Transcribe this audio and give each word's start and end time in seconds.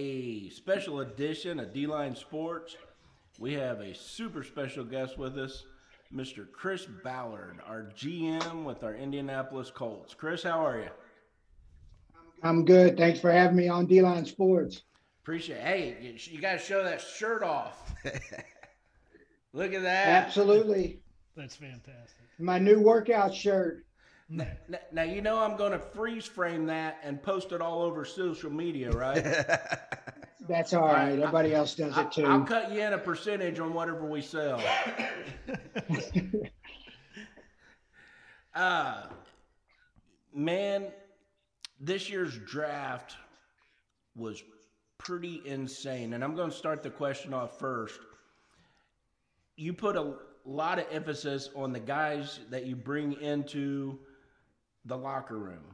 a 0.00 0.48
special 0.48 1.00
edition 1.00 1.60
of 1.60 1.74
D 1.74 1.86
Line 1.86 2.16
Sports. 2.16 2.76
We 3.38 3.52
have 3.54 3.80
a 3.80 3.94
super 3.94 4.42
special 4.42 4.82
guest 4.82 5.18
with 5.18 5.36
us, 5.36 5.64
Mr. 6.14 6.50
Chris 6.50 6.86
Ballard, 7.04 7.58
our 7.66 7.90
GM 7.94 8.64
with 8.64 8.82
our 8.82 8.94
Indianapolis 8.94 9.70
Colts. 9.70 10.14
Chris, 10.14 10.42
how 10.42 10.64
are 10.64 10.78
you? 10.78 10.88
I'm 12.42 12.64
good. 12.64 12.96
Thanks 12.96 13.20
for 13.20 13.30
having 13.30 13.56
me 13.56 13.68
on 13.68 13.84
D 13.86 14.00
Line 14.00 14.24
Sports. 14.24 14.82
Appreciate 15.22 15.56
it. 15.56 15.62
Hey, 15.62 15.96
you, 16.00 16.14
you 16.34 16.40
got 16.40 16.52
to 16.52 16.58
show 16.58 16.82
that 16.82 17.02
shirt 17.02 17.42
off. 17.42 17.94
Look 19.52 19.74
at 19.74 19.82
that. 19.82 20.06
Absolutely. 20.06 21.00
That's 21.36 21.56
fantastic. 21.56 22.16
My 22.38 22.58
new 22.58 22.80
workout 22.80 23.34
shirt. 23.34 23.84
Now, 24.32 24.46
now, 24.92 25.02
you 25.02 25.22
know 25.22 25.40
I'm 25.40 25.56
going 25.56 25.72
to 25.72 25.78
freeze 25.80 26.24
frame 26.24 26.66
that 26.66 26.98
and 27.02 27.20
post 27.20 27.50
it 27.50 27.60
all 27.60 27.82
over 27.82 28.04
social 28.04 28.50
media, 28.50 28.92
right? 28.92 29.24
That's 30.48 30.72
all 30.72 30.86
right. 30.86 31.18
Everybody 31.18 31.52
else 31.52 31.74
does 31.74 31.98
it 31.98 32.12
too. 32.12 32.24
I, 32.24 32.36
will 32.36 32.44
cut 32.44 32.70
you 32.70 32.80
in 32.80 32.92
a 32.92 32.98
percentage 32.98 33.58
on 33.58 33.74
whatever 33.74 34.06
we 34.06 34.22
sell. 34.22 34.62
uh, 38.54 39.02
man, 40.32 40.92
this 41.80 42.08
year's 42.08 42.38
draft 42.38 43.16
was 44.14 44.44
pretty 44.96 45.42
insane. 45.44 46.12
And 46.12 46.22
I'm 46.22 46.36
going 46.36 46.50
to 46.50 46.56
start 46.56 46.84
the 46.84 46.90
question 46.90 47.34
off 47.34 47.58
first. 47.58 47.98
You 49.56 49.72
put 49.72 49.96
a 49.96 50.14
lot 50.44 50.78
of 50.78 50.86
emphasis 50.92 51.50
on 51.56 51.72
the 51.72 51.80
guys 51.80 52.38
that 52.50 52.66
you 52.66 52.76
bring 52.76 53.20
into 53.20 53.98
the 54.84 54.96
locker 54.96 55.38
room. 55.38 55.64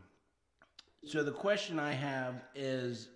So 1.04 1.22
the 1.22 1.32
question 1.32 1.78
I 1.78 1.92
have 1.92 2.42
is 2.54 3.08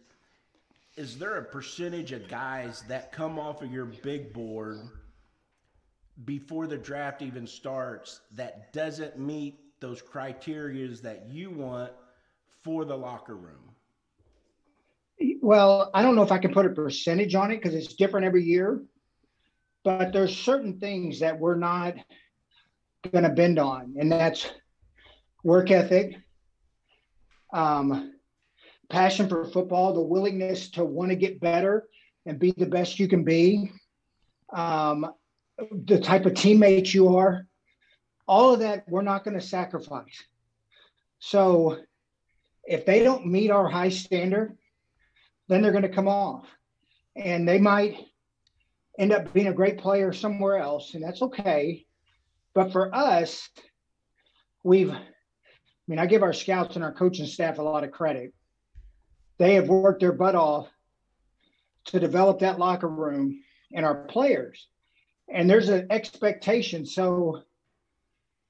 is 0.97 1.19
there 1.19 1.37
a 1.37 1.45
percentage 1.45 2.13
of 2.13 2.29
guys 2.29 2.83
that 2.89 3.13
come 3.13 3.39
off 3.39 3.63
of 3.63 3.73
your 3.73 3.87
big 3.87 4.33
board 4.33 4.79
before 6.25 6.67
the 6.67 6.77
draft 6.77 7.23
even 7.23 7.47
starts 7.47 8.21
that 8.33 8.73
doesn't 8.73 9.19
meet 9.19 9.59
those 9.81 10.03
criterias 10.03 11.01
that 11.01 11.27
you 11.29 11.51
want 11.51 11.91
for 12.63 12.85
the 12.85 12.97
locker 12.97 13.37
room? 13.37 13.71
Well, 15.41 15.91
I 15.95 16.03
don't 16.03 16.17
know 16.17 16.23
if 16.23 16.33
I 16.33 16.39
can 16.39 16.53
put 16.53 16.67
a 16.67 16.71
percentage 16.71 17.35
on 17.35 17.51
it 17.51 17.57
because 17.57 17.75
it's 17.75 17.95
different 17.95 18.27
every 18.27 18.45
year, 18.45 18.83
but 19.85 20.13
there's 20.13 20.37
certain 20.37 20.79
things 20.79 21.21
that 21.21 21.39
we're 21.39 21.57
not 21.57 21.95
going 23.11 23.25
to 23.25 23.31
bend 23.31 23.59
on, 23.59 23.95
and 23.99 24.13
that's 24.13 24.51
work 25.43 25.71
ethic, 25.71 26.17
um, 27.53 28.15
passion 28.89 29.29
for 29.29 29.45
football, 29.45 29.93
the 29.93 30.01
willingness 30.01 30.71
to 30.71 30.85
want 30.85 31.11
to 31.11 31.17
get 31.17 31.41
better 31.41 31.89
and 32.27 32.39
be 32.39 32.53
the 32.53 32.67
best 32.67 32.99
you 32.99 33.09
can 33.09 33.25
be, 33.25 33.71
um, 34.53 35.13
the 35.87 36.01
type 36.01 36.27
of 36.27 36.33
teammate 36.33 36.93
you 36.93 37.17
are, 37.17 37.47
all 38.27 38.55
of 38.55 38.61
that 38.61 38.85
we're 38.89 39.03
not 39.03 39.25
going 39.25 39.39
to 39.39 39.45
sacrifice. 39.45 40.23
So 41.19 41.79
if 42.65 42.87
they 42.87 43.03
don't 43.03 43.27
meet 43.27 43.51
our 43.51 43.69
high 43.69 43.89
standard, 43.89 44.57
then 45.49 45.63
they're 45.63 45.73
going 45.73 45.83
to 45.83 45.89
come 45.89 46.09
off 46.09 46.47
and 47.17 47.49
they 47.49 47.59
might 47.59 47.97
end 48.99 49.13
up 49.13 49.33
being 49.33 49.49
a 49.49 49.53
great 49.53 49.79
player 49.79 50.13
somewhere 50.13 50.59
else, 50.59 50.95
and 50.95 51.03
that's 51.03 51.23
okay. 51.23 51.87
But 52.55 52.73
for 52.73 52.95
us, 52.95 53.49
we've 54.63 54.95
mean, 55.91 55.99
I 55.99 56.07
give 56.07 56.23
our 56.23 56.33
scouts 56.33 56.77
and 56.77 56.85
our 56.85 56.93
coaching 56.93 57.27
staff 57.27 57.59
a 57.59 57.63
lot 57.63 57.83
of 57.83 57.91
credit. 57.91 58.33
They 59.39 59.55
have 59.55 59.69
worked 59.69 60.01
their 60.01 60.13
butt 60.13 60.37
off 60.37 60.69
to 61.87 61.99
develop 61.99 62.39
that 62.39 62.61
locker 62.61 62.89
room 62.89 63.43
and 63.75 63.85
our 63.85 64.05
players. 64.05 64.69
And 65.29 65.51
there's 65.51 65.69
an 65.69 65.89
expectation. 65.91 66.87
So, 66.87 67.43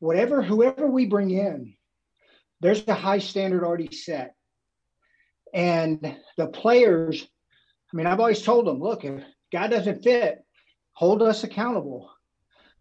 whatever, 0.01 0.43
whoever 0.43 0.87
we 0.87 1.07
bring 1.07 1.31
in, 1.31 1.75
there's 2.61 2.87
a 2.87 2.95
high 2.95 3.21
standard 3.21 3.65
already 3.65 3.95
set. 3.95 4.35
And 5.55 6.17
the 6.37 6.49
players, 6.49 7.27
I 7.93 7.97
mean, 7.97 8.07
I've 8.07 8.21
always 8.21 8.43
told 8.43 8.67
them, 8.67 8.81
look, 8.81 9.05
if 9.05 9.23
God 9.51 9.71
doesn't 9.71 10.03
fit, 10.03 10.45
hold 10.93 11.23
us 11.23 11.43
accountable 11.43 12.11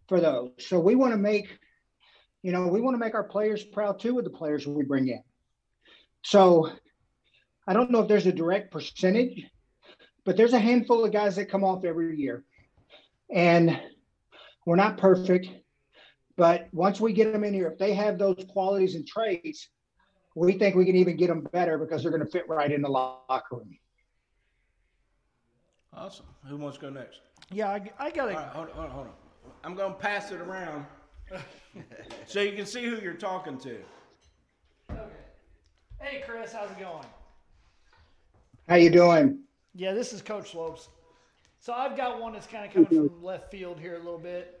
for 0.06 0.20
those. 0.20 0.50
So 0.58 0.78
we 0.78 0.96
want 0.96 1.14
to 1.14 1.18
make 1.18 1.58
you 2.42 2.52
know, 2.52 2.66
we 2.66 2.80
want 2.80 2.94
to 2.94 2.98
make 2.98 3.14
our 3.14 3.24
players 3.24 3.64
proud 3.64 4.00
too 4.00 4.14
with 4.14 4.24
the 4.24 4.30
players 4.30 4.66
we 4.66 4.84
bring 4.84 5.08
in. 5.08 5.22
So 6.22 6.70
I 7.66 7.72
don't 7.72 7.90
know 7.90 8.00
if 8.00 8.08
there's 8.08 8.26
a 8.26 8.32
direct 8.32 8.72
percentage, 8.72 9.46
but 10.24 10.36
there's 10.36 10.52
a 10.52 10.58
handful 10.58 11.04
of 11.04 11.12
guys 11.12 11.36
that 11.36 11.50
come 11.50 11.64
off 11.64 11.84
every 11.84 12.18
year. 12.18 12.44
And 13.30 13.78
we're 14.66 14.76
not 14.76 14.98
perfect, 14.98 15.48
but 16.36 16.68
once 16.72 17.00
we 17.00 17.12
get 17.12 17.32
them 17.32 17.44
in 17.44 17.54
here, 17.54 17.68
if 17.68 17.78
they 17.78 17.94
have 17.94 18.18
those 18.18 18.44
qualities 18.48 18.94
and 18.94 19.06
traits, 19.06 19.68
we 20.34 20.52
think 20.52 20.74
we 20.74 20.84
can 20.84 20.96
even 20.96 21.16
get 21.16 21.28
them 21.28 21.46
better 21.52 21.78
because 21.78 22.02
they're 22.02 22.10
going 22.10 22.24
to 22.24 22.30
fit 22.30 22.48
right 22.48 22.70
in 22.70 22.82
the 22.82 22.88
locker 22.88 23.56
room. 23.56 23.76
Awesome. 25.92 26.26
Who 26.46 26.56
wants 26.56 26.78
to 26.78 26.82
go 26.82 26.90
next? 26.90 27.20
Yeah, 27.52 27.70
I, 27.70 27.90
I 27.98 28.10
got 28.10 28.30
it. 28.30 28.34
Right, 28.34 28.48
hold 28.48 28.68
on, 28.68 28.74
hold 28.74 28.86
on, 28.86 28.90
hold 28.92 29.06
on. 29.08 29.12
I'm 29.64 29.74
going 29.74 29.92
to 29.92 29.98
pass 29.98 30.30
it 30.30 30.40
around 30.40 30.86
so 32.26 32.40
you 32.40 32.52
can 32.52 32.66
see 32.66 32.84
who 32.84 32.96
you're 32.96 33.14
talking 33.14 33.58
to. 33.58 33.76
Okay. 34.90 35.00
Hey, 36.00 36.22
Chris, 36.26 36.52
how's 36.52 36.70
it 36.70 36.78
going? 36.78 37.06
How 38.68 38.76
you 38.76 38.90
doing? 38.90 39.40
Yeah, 39.74 39.92
this 39.92 40.12
is 40.12 40.22
Coach 40.22 40.52
Slopes. 40.52 40.88
So 41.60 41.72
I've 41.72 41.96
got 41.96 42.20
one 42.20 42.32
that's 42.32 42.46
kind 42.46 42.64
of 42.64 42.72
coming 42.72 43.08
from 43.08 43.22
left 43.22 43.50
field 43.50 43.78
here 43.78 43.94
a 43.94 43.98
little 43.98 44.18
bit. 44.18 44.60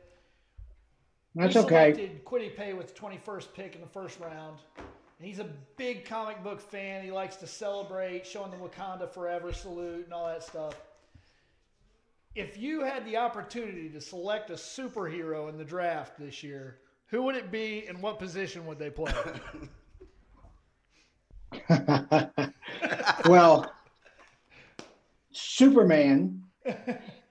That's 1.34 1.54
we 1.54 1.60
okay. 1.62 1.94
Selected 1.94 2.24
Kwity 2.24 2.54
Paye 2.54 2.72
with 2.72 2.94
the 2.94 3.00
21st 3.00 3.54
pick 3.54 3.74
in 3.74 3.80
the 3.80 3.86
first 3.86 4.20
round. 4.20 4.58
And 4.76 5.26
he's 5.28 5.38
a 5.38 5.48
big 5.76 6.04
comic 6.04 6.42
book 6.42 6.60
fan. 6.60 7.04
He 7.04 7.10
likes 7.10 7.36
to 7.36 7.46
celebrate, 7.46 8.26
showing 8.26 8.50
the 8.50 8.56
Wakanda 8.56 9.08
Forever 9.08 9.52
salute 9.52 10.04
and 10.04 10.12
all 10.12 10.26
that 10.26 10.42
stuff. 10.42 10.74
If 12.36 12.56
you 12.56 12.84
had 12.84 13.04
the 13.04 13.16
opportunity 13.16 13.88
to 13.88 14.00
select 14.00 14.50
a 14.50 14.54
superhero 14.54 15.48
in 15.48 15.58
the 15.58 15.64
draft 15.64 16.16
this 16.16 16.44
year, 16.44 16.78
who 17.06 17.22
would 17.24 17.34
it 17.34 17.50
be 17.50 17.86
and 17.88 18.00
what 18.00 18.20
position 18.20 18.66
would 18.66 18.78
they 18.78 18.90
play? 18.90 19.12
well, 23.26 23.72
Superman, 25.32 26.44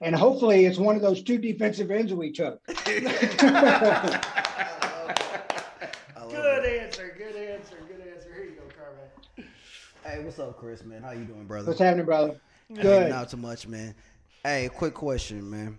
and 0.02 0.14
hopefully 0.14 0.66
it's 0.66 0.76
one 0.76 0.96
of 0.96 1.02
those 1.02 1.22
two 1.22 1.38
defensive 1.38 1.90
ends 1.90 2.12
we 2.12 2.30
took. 2.30 2.62
good 2.84 3.06
answer. 6.66 7.14
Good 7.16 7.36
answer. 7.36 7.76
Good 7.88 8.06
answer. 8.06 8.34
Here 8.34 8.44
you 8.44 8.56
go, 8.56 8.64
Carmen. 8.76 9.50
Hey, 10.04 10.22
what's 10.22 10.38
up, 10.38 10.58
Chris? 10.58 10.84
Man, 10.84 11.02
how 11.02 11.12
you 11.12 11.24
doing, 11.24 11.46
brother? 11.46 11.68
What's 11.68 11.80
happening, 11.80 12.04
brother? 12.04 12.38
Hey, 12.68 12.82
Good. 12.82 13.08
not 13.08 13.30
too 13.30 13.38
much, 13.38 13.66
man. 13.66 13.94
Hey, 14.42 14.70
quick 14.74 14.94
question, 14.94 15.50
man. 15.50 15.76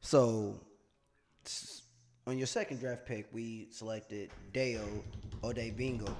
So, 0.00 0.58
on 2.26 2.38
your 2.38 2.48
second 2.48 2.80
draft 2.80 3.06
pick, 3.06 3.28
we 3.32 3.68
selected 3.70 4.30
Deo 4.52 4.82
Ode 5.44 5.76
Bingo. 5.76 6.16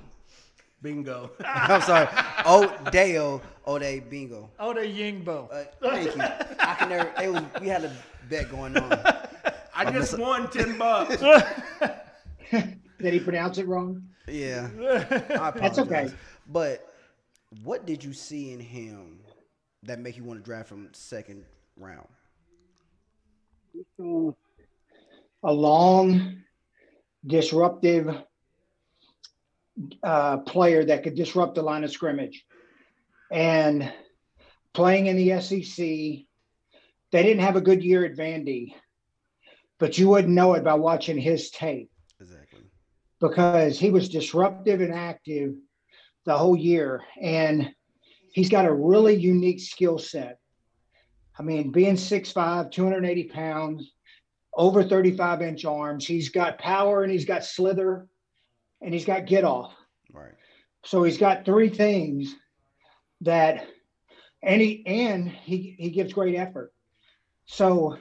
Bingo. 0.80 1.32
I'm 1.44 1.82
sorry, 1.82 2.06
Odeo 2.06 3.40
Ode 3.66 4.08
Bingo. 4.08 4.50
The 4.56 4.64
Yingbo. 4.64 5.52
Uh, 5.52 5.64
thank 5.82 6.14
you. 6.14 6.22
I 6.60 6.76
can 6.78 6.90
never. 6.90 7.12
It 7.20 7.32
was. 7.32 7.42
We 7.60 7.66
had 7.66 7.84
a 7.84 7.96
bet 8.28 8.52
going 8.52 8.76
on. 8.76 8.92
I 9.74 9.90
just 9.90 10.16
won 10.16 10.48
10 10.48 10.78
bucks. 10.78 11.16
Did 12.52 13.14
he 13.14 13.18
pronounce 13.18 13.58
it 13.58 13.66
wrong? 13.66 14.00
Yeah, 14.28 14.68
I 15.40 15.50
That's 15.50 15.80
okay. 15.80 16.12
But 16.46 16.86
what 17.64 17.84
did 17.84 18.04
you 18.04 18.12
see 18.12 18.52
in 18.52 18.60
him 18.60 19.20
that 19.82 19.98
make 19.98 20.16
you 20.16 20.22
want 20.22 20.38
to 20.38 20.44
draft 20.44 20.70
him 20.70 20.88
second 20.92 21.44
round? 21.80 22.08
A 25.42 25.52
long, 25.52 26.42
disruptive 27.26 28.22
uh, 30.02 30.38
player 30.38 30.84
that 30.84 31.02
could 31.02 31.14
disrupt 31.14 31.54
the 31.54 31.62
line 31.62 31.84
of 31.84 31.90
scrimmage. 31.90 32.44
And 33.30 33.92
playing 34.74 35.06
in 35.06 35.16
the 35.16 35.40
SEC, 35.40 35.76
they 37.12 37.22
didn't 37.22 37.42
have 37.42 37.56
a 37.56 37.60
good 37.60 37.82
year 37.82 38.04
at 38.04 38.16
Vandy, 38.16 38.74
but 39.78 39.98
you 39.98 40.08
wouldn't 40.08 40.34
know 40.34 40.54
it 40.54 40.64
by 40.64 40.74
watching 40.74 41.18
his 41.18 41.50
tape 41.50 41.90
Exactly. 42.20 42.60
because 43.20 43.78
he 43.78 43.90
was 43.90 44.08
disruptive 44.08 44.80
and 44.80 44.92
active 44.92 45.54
the 46.24 46.36
whole 46.36 46.56
year. 46.56 47.02
And 47.20 47.72
he's 48.32 48.50
got 48.50 48.66
a 48.66 48.72
really 48.72 49.14
unique 49.14 49.60
skill 49.60 49.98
set. 49.98 50.39
I 51.40 51.42
mean, 51.42 51.70
being 51.70 51.94
6'5, 51.94 52.70
280 52.70 53.24
pounds, 53.28 53.94
over 54.52 54.84
35 54.84 55.40
inch 55.40 55.64
arms, 55.64 56.06
he's 56.06 56.28
got 56.28 56.58
power 56.58 57.02
and 57.02 57.10
he's 57.10 57.24
got 57.24 57.46
slither 57.46 58.06
and 58.82 58.92
he's 58.92 59.06
got 59.06 59.24
get 59.24 59.44
off. 59.44 59.72
Right. 60.12 60.34
So 60.84 61.02
he's 61.02 61.16
got 61.16 61.46
three 61.46 61.70
things 61.70 62.34
that 63.22 63.66
and 64.42 64.60
he 64.60 64.84
and 64.84 65.30
he 65.30 65.76
he 65.78 65.88
gives 65.88 66.12
great 66.12 66.34
effort. 66.34 66.74
So 67.46 67.96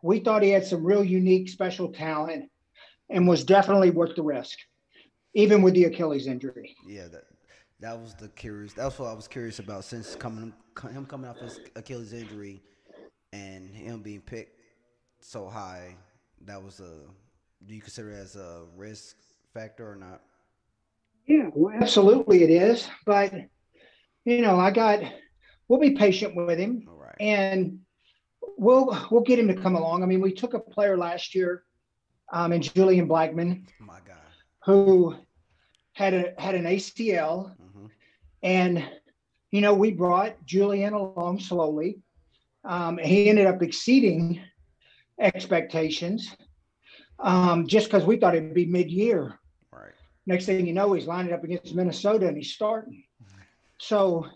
we 0.00 0.20
thought 0.20 0.44
he 0.44 0.50
had 0.50 0.64
some 0.64 0.84
real 0.84 1.02
unique 1.02 1.48
special 1.48 1.88
talent 1.92 2.48
and 3.10 3.26
was 3.26 3.42
definitely 3.42 3.90
worth 3.90 4.14
the 4.14 4.22
risk, 4.22 4.56
even 5.34 5.62
with 5.62 5.74
the 5.74 5.84
Achilles 5.84 6.28
injury. 6.28 6.76
Yeah, 6.86 7.08
that 7.08 7.24
that 7.82 8.00
was 8.00 8.14
the 8.14 8.28
curious. 8.28 8.72
That's 8.72 8.98
what 8.98 9.08
I 9.08 9.12
was 9.12 9.28
curious 9.28 9.58
about 9.58 9.84
since 9.84 10.14
coming 10.16 10.52
him 10.90 11.04
coming 11.06 11.28
off 11.28 11.38
his 11.38 11.60
Achilles 11.76 12.12
injury 12.12 12.62
and 13.32 13.74
him 13.74 14.00
being 14.02 14.20
picked 14.22 14.58
so 15.20 15.48
high. 15.48 15.96
That 16.46 16.62
was 16.62 16.80
a. 16.80 17.00
Do 17.66 17.74
you 17.74 17.80
consider 17.80 18.10
it 18.12 18.16
as 18.16 18.36
a 18.36 18.64
risk 18.76 19.16
factor 19.52 19.88
or 19.90 19.96
not? 19.96 20.22
Yeah, 21.26 21.50
well, 21.54 21.74
absolutely 21.80 22.42
it 22.42 22.50
is. 22.50 22.88
But 23.04 23.32
you 24.24 24.40
know, 24.40 24.58
I 24.58 24.70
got. 24.70 25.00
We'll 25.68 25.80
be 25.80 25.90
patient 25.92 26.34
with 26.34 26.58
him, 26.58 26.84
All 26.88 26.96
right. 26.96 27.14
and 27.20 27.78
we'll 28.58 28.96
we'll 29.10 29.22
get 29.22 29.38
him 29.38 29.48
to 29.48 29.54
come 29.54 29.74
along. 29.74 30.02
I 30.02 30.06
mean, 30.06 30.20
we 30.20 30.32
took 30.32 30.54
a 30.54 30.58
player 30.60 30.98
last 30.98 31.34
year, 31.34 31.62
um, 32.32 32.52
in 32.52 32.60
Julian 32.60 33.08
Blackmon, 33.08 33.64
My 33.80 33.98
God. 34.06 34.16
who 34.64 35.14
had 35.94 36.12
a 36.12 36.34
had 36.36 36.54
an 36.54 36.64
ACL, 36.64 37.54
hmm 37.56 37.71
and 38.42 38.84
you 39.50 39.60
know 39.60 39.74
we 39.74 39.92
brought 39.92 40.44
Julian 40.44 40.94
along 40.94 41.40
slowly. 41.40 41.98
Um, 42.64 42.98
he 42.98 43.28
ended 43.28 43.46
up 43.46 43.62
exceeding 43.62 44.40
expectations, 45.18 46.34
um, 47.18 47.66
just 47.66 47.86
because 47.86 48.04
we 48.04 48.16
thought 48.16 48.34
it'd 48.34 48.54
be 48.54 48.66
mid 48.66 48.90
year. 48.90 49.38
Right. 49.72 49.92
Next 50.26 50.46
thing 50.46 50.66
you 50.66 50.72
know, 50.72 50.92
he's 50.92 51.06
lining 51.06 51.32
up 51.32 51.44
against 51.44 51.74
Minnesota 51.74 52.28
and 52.28 52.36
he's 52.36 52.52
starting. 52.52 53.04
So, 53.78 54.26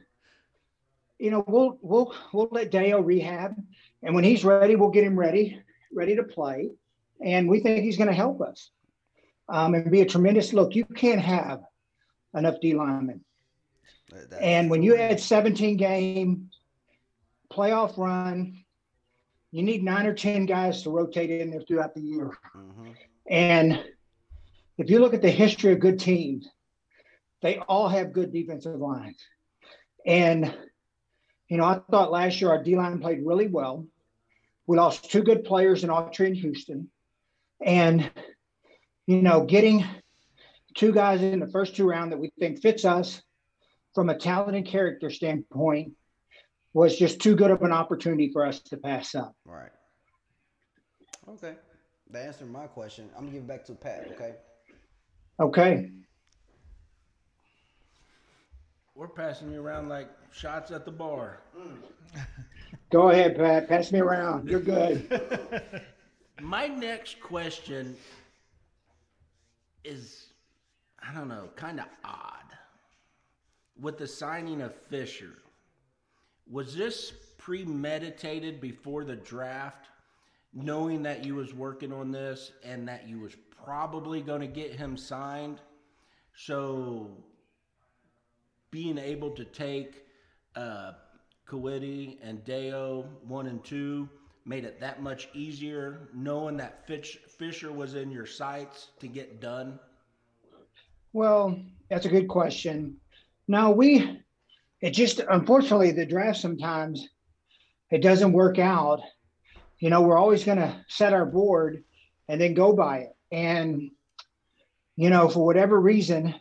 you 1.19 1.31
know, 1.31 1.45
we'll 1.47 1.79
we'll 1.81 2.13
we'll 2.33 2.49
let 2.51 2.73
Dale 2.73 3.01
rehab, 3.01 3.55
and 4.03 4.15
when 4.15 4.25
he's 4.25 4.45
ready, 4.45 4.75
we'll 4.75 4.91
get 4.91 5.05
him 5.05 5.17
ready, 5.17 5.63
ready 5.93 6.17
to 6.17 6.25
play, 6.25 6.71
and 7.25 7.49
we 7.49 7.61
think 7.61 7.85
he's 7.85 7.97
going 7.97 8.09
to 8.09 8.15
help 8.15 8.41
us, 8.41 8.71
um, 9.49 9.75
and 9.75 9.89
be 9.89 10.01
a 10.01 10.07
tremendous 10.07 10.53
look. 10.53 10.75
You 10.75 10.85
can't 10.85 11.21
have 11.21 11.61
enough 12.35 12.57
D 12.61 12.75
linemen, 12.75 13.21
That- 14.11 14.43
and 14.43 14.71
when 14.71 14.83
you 14.83 14.97
add 14.97 15.21
17 15.21 15.77
game 15.77 16.51
playoff 17.51 17.97
run, 17.97 18.65
you 19.51 19.63
need 19.63 19.83
nine 19.83 20.07
or 20.07 20.15
10 20.15 20.47
guys 20.47 20.83
to 20.83 20.91
rotate 20.91 21.31
in 21.31 21.51
there 21.51 21.63
throughout 21.63 21.95
the 21.95 22.03
year. 22.03 22.31
Mhm. 22.55 22.95
And 23.29 23.85
if 24.79 24.91
you 24.91 24.99
look 24.99 25.15
at 25.15 25.23
the 25.23 25.31
history 25.31 25.73
of 25.73 25.81
good 25.81 25.99
teams, 25.99 26.49
they 27.43 27.59
all 27.59 27.89
have 27.89 28.13
good 28.13 28.33
defensive 28.33 28.81
lines. 28.81 29.19
And, 30.05 30.57
you 31.49 31.57
know, 31.57 31.65
I 31.65 31.81
thought 31.91 32.11
last 32.11 32.41
year 32.41 32.51
our 32.51 32.63
D 32.63 32.77
line 32.77 33.01
played 33.01 33.25
really 33.25 33.47
well. 33.47 33.87
We 34.67 34.77
lost 34.77 35.11
two 35.11 35.23
good 35.23 35.45
players 35.45 35.85
in 35.85 35.91
Autry 35.91 36.27
and 36.27 36.37
Houston. 36.37 36.91
And, 37.61 38.11
you 39.07 39.23
know, 39.23 39.45
getting 39.45 39.85
two 40.75 40.93
guys 40.93 41.23
in 41.23 41.41
the 41.41 41.49
first 41.49 41.77
two 41.77 41.89
round 41.89 42.13
that 42.13 42.19
we 42.19 42.31
think 42.39 42.61
fits 42.61 42.85
us 42.85 43.23
from 43.97 44.11
a 44.11 44.15
talent 44.15 44.55
and 44.55 44.67
character 44.67 45.09
standpoint 45.09 45.91
was 46.75 46.99
just 46.99 47.19
too 47.19 47.35
good 47.35 47.51
of 47.51 47.63
an 47.63 47.73
opportunity 47.73 48.31
for 48.31 48.45
us 48.45 48.61
to 48.61 48.77
pass 48.77 49.15
up. 49.15 49.35
Right. 49.47 49.71
Okay. 51.27 51.55
That 52.11 52.27
answered 52.27 52.51
my 52.51 52.67
question. 52.67 53.09
I'm 53.17 53.23
gonna 53.23 53.33
give 53.33 53.45
it 53.45 53.49
back 53.49 53.65
to 53.65 53.73
Pat. 53.73 54.11
Okay. 54.13 54.35
Okay. 55.41 55.91
We're 58.95 59.09
passing 59.09 59.51
you 59.51 59.63
around 59.63 59.89
like 59.89 60.11
shots 60.31 60.71
at 60.71 60.85
the 60.85 60.93
bar. 60.93 61.41
Go 62.91 63.09
ahead, 63.09 63.37
Pat. 63.37 63.67
Pass 63.67 63.93
me 63.93 64.01
around. 64.01 64.47
You're 64.47 64.61
good. 64.61 65.83
My 66.43 66.67
next 66.67 67.19
question 67.21 67.97
is, 69.85 70.27
I 71.03 71.15
don't 71.15 71.29
know, 71.29 71.49
kind 71.57 71.81
of 71.81 71.87
odd. 72.05 72.57
With 73.81 73.99
the 73.99 74.07
signing 74.07 74.63
of 74.63 74.75
Fisher, 74.75 75.35
was 76.51 76.75
this 76.75 77.13
premeditated 77.37 78.61
before 78.61 79.05
the 79.05 79.17
draft, 79.17 79.89
knowing 80.55 81.03
that 81.03 81.25
you 81.25 81.35
was 81.35 81.53
working 81.53 81.93
on 81.93 82.11
this 82.11 82.53
and 82.65 82.89
that 82.89 83.09
you 83.09 83.21
was 83.21 83.37
probably 83.65 84.23
going 84.23 84.41
to 84.41 84.47
get 84.47 84.75
him 84.75 84.97
signed? 84.97 85.61
So 86.35 87.25
being 88.71 88.99
able 88.99 89.31
to 89.31 89.45
take 89.45 90.05
uh, 90.55 90.93
Kawiti 91.47 92.19
and 92.23 92.45
Deo 92.45 93.09
one 93.27 93.47
and 93.47 93.63
two 93.65 94.09
made 94.45 94.65
it 94.65 94.81
that 94.81 95.03
much 95.03 95.29
easier 95.35 96.09
knowing 96.15 96.57
that 96.57 96.87
Fish, 96.87 97.19
Fisher 97.39 97.73
was 97.73 97.95
in 97.95 98.11
your 98.11 98.27
sights 98.27 98.89
to 99.01 99.09
get 99.09 99.41
done? 99.41 99.79
Well, 101.13 101.61
that's 101.91 102.07
a 102.07 102.11
good 102.11 102.29
question. 102.29 102.97
No, 103.49 103.71
we, 103.71 104.21
it 104.81 104.91
just, 104.91 105.21
unfortunately, 105.21 105.93
the 105.93 106.07
draft 106.07 106.39
sometimes 106.39 107.09
it 107.91 108.03
doesn't 108.03 108.33
work 108.33 108.59
out. 108.59 109.01
You 109.79 109.91
know, 109.91 110.03
we're 110.03 110.19
always 110.19 110.45
going 110.45 110.59
to 110.59 110.85
set 110.89 111.13
our 111.13 111.27
board 111.27 111.85
and 112.29 112.41
then 112.41 112.55
go 112.55 112.73
by 112.73 112.99
it. 112.99 113.17
And, 113.31 113.91
you 114.97 115.11
know, 115.11 115.29
for 115.29 115.45
whatever 115.45 115.81
reason, 115.81 116.35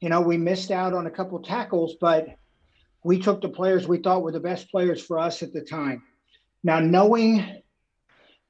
you 0.00 0.08
know, 0.08 0.20
we 0.20 0.36
missed 0.36 0.70
out 0.70 0.92
on 0.92 1.06
a 1.06 1.10
couple 1.10 1.38
tackles, 1.40 1.94
but 2.00 2.26
we 3.04 3.18
took 3.18 3.40
the 3.40 3.48
players 3.48 3.88
we 3.88 3.98
thought 3.98 4.22
were 4.22 4.32
the 4.32 4.40
best 4.40 4.70
players 4.70 5.02
for 5.02 5.18
us 5.18 5.42
at 5.42 5.52
the 5.52 5.62
time. 5.62 6.02
Now, 6.62 6.80
knowing 6.80 7.62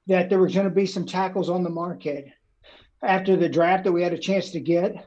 that 0.08 0.28
there 0.28 0.40
was 0.40 0.54
going 0.54 0.68
to 0.68 0.74
be 0.74 0.86
some 0.86 1.06
tackles 1.06 1.48
on 1.48 1.62
the 1.62 1.70
market 1.70 2.26
after 3.02 3.36
the 3.36 3.48
draft 3.48 3.84
that 3.84 3.92
we 3.92 4.02
had 4.02 4.12
a 4.12 4.18
chance 4.18 4.50
to 4.50 4.60
get, 4.60 5.06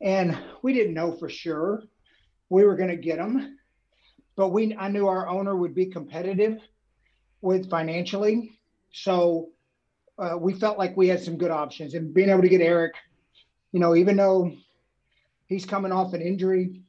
and 0.00 0.36
we 0.62 0.72
didn't 0.72 0.94
know 0.94 1.12
for 1.12 1.28
sure 1.28 1.82
we 2.48 2.64
were 2.64 2.76
going 2.76 2.90
to 2.90 2.96
get 2.96 3.18
them, 3.18 3.58
but 4.36 4.48
we 4.48 4.74
I 4.76 4.88
knew 4.88 5.06
our 5.06 5.28
owner 5.28 5.56
would 5.56 5.74
be 5.74 5.86
competitive 5.86 6.60
with 7.40 7.70
financially, 7.70 8.52
so 8.92 9.50
uh, 10.18 10.36
we 10.38 10.54
felt 10.54 10.78
like 10.78 10.96
we 10.96 11.08
had 11.08 11.22
some 11.22 11.36
good 11.36 11.50
options. 11.50 11.94
And 11.94 12.12
being 12.12 12.30
able 12.30 12.42
to 12.42 12.48
get 12.48 12.60
Eric, 12.60 12.94
you 13.72 13.80
know, 13.80 13.94
even 13.94 14.16
though 14.16 14.52
he's 15.46 15.64
coming 15.64 15.92
off 15.92 16.14
an 16.14 16.22
injury, 16.22 16.82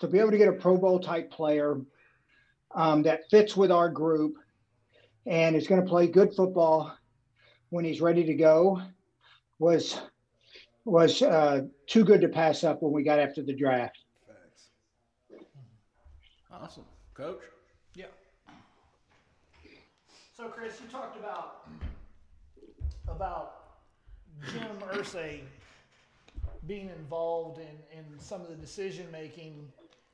to 0.00 0.08
be 0.08 0.18
able 0.18 0.30
to 0.30 0.38
get 0.38 0.48
a 0.48 0.52
Pro 0.52 0.76
Bowl 0.76 0.98
type 0.98 1.30
player 1.30 1.80
um, 2.74 3.02
that 3.02 3.28
fits 3.30 3.56
with 3.56 3.70
our 3.70 3.88
group 3.88 4.36
and 5.26 5.54
is 5.54 5.66
going 5.66 5.82
to 5.82 5.88
play 5.88 6.06
good 6.06 6.34
football 6.34 6.96
when 7.68 7.84
he's 7.84 8.00
ready 8.00 8.24
to 8.24 8.34
go 8.34 8.80
was 9.58 10.00
was 10.90 11.22
uh, 11.22 11.62
too 11.86 12.04
good 12.04 12.20
to 12.20 12.28
pass 12.28 12.64
up 12.64 12.82
when 12.82 12.92
we 12.92 13.02
got 13.02 13.18
after 13.18 13.42
the 13.42 13.54
draft. 13.54 13.98
Thanks. 14.26 15.44
Awesome. 16.52 16.84
Coach? 17.14 17.42
Yeah. 17.94 18.06
So, 20.36 20.48
Chris, 20.48 20.80
you 20.82 20.90
talked 20.90 21.16
about 21.18 21.68
about 23.08 23.56
Jim 24.52 24.62
Irsay 24.92 25.40
being 26.66 26.90
involved 26.90 27.58
in, 27.58 27.98
in 27.98 28.18
some 28.18 28.40
of 28.40 28.48
the 28.48 28.54
decision 28.54 29.06
making 29.10 29.68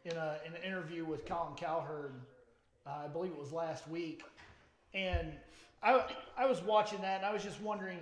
in, 0.04 0.12
a, 0.12 0.38
in 0.46 0.54
an 0.54 0.62
interview 0.62 1.04
with 1.04 1.26
Colin 1.26 1.54
Cowherd. 1.56 2.12
Uh, 2.86 3.04
I 3.04 3.08
believe 3.08 3.32
it 3.32 3.38
was 3.38 3.52
last 3.52 3.88
week, 3.88 4.22
and 4.94 5.32
I 5.82 6.04
I 6.36 6.46
was 6.46 6.62
watching 6.62 7.00
that 7.00 7.18
and 7.18 7.26
I 7.26 7.32
was 7.32 7.42
just 7.42 7.60
wondering 7.60 7.98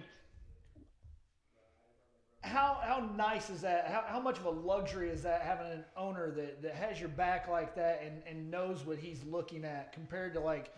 how 2.44 2.78
how 2.82 3.08
nice 3.16 3.48
is 3.48 3.62
that? 3.62 3.88
How, 3.88 4.04
how 4.06 4.20
much 4.20 4.38
of 4.38 4.44
a 4.44 4.50
luxury 4.50 5.08
is 5.08 5.22
that 5.22 5.40
having 5.40 5.66
an 5.66 5.84
owner 5.96 6.30
that, 6.32 6.62
that 6.62 6.74
has 6.74 7.00
your 7.00 7.08
back 7.08 7.48
like 7.48 7.74
that 7.74 8.02
and, 8.04 8.22
and 8.28 8.50
knows 8.50 8.84
what 8.84 8.98
he's 8.98 9.24
looking 9.24 9.64
at 9.64 9.92
compared 9.92 10.34
to 10.34 10.40
like, 10.40 10.72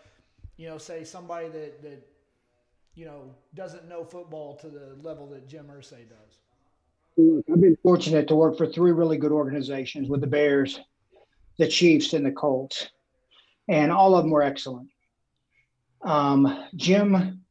you 0.55 0.69
know, 0.69 0.77
say 0.77 1.03
somebody 1.03 1.49
that, 1.49 1.81
that 1.83 2.07
you 2.95 3.05
know 3.05 3.35
doesn't 3.53 3.87
know 3.89 4.05
football 4.05 4.55
to 4.55 4.69
the 4.69 4.95
level 5.01 5.27
that 5.27 5.47
Jim 5.47 5.69
Irsay 5.69 6.07
does. 6.07 6.39
Look, 7.17 7.45
I've 7.51 7.61
been 7.61 7.77
fortunate 7.83 8.27
to 8.29 8.35
work 8.35 8.57
for 8.57 8.65
three 8.65 8.91
really 8.91 9.17
good 9.17 9.33
organizations 9.33 10.07
with 10.07 10.21
the 10.21 10.27
Bears, 10.27 10.79
the 11.57 11.67
Chiefs, 11.67 12.13
and 12.13 12.25
the 12.25 12.31
Colts, 12.31 12.89
and 13.67 13.91
all 13.91 14.15
of 14.15 14.23
them 14.23 14.31
were 14.31 14.43
excellent. 14.43 14.87
Um, 16.01 16.65
Jim, 16.75 17.41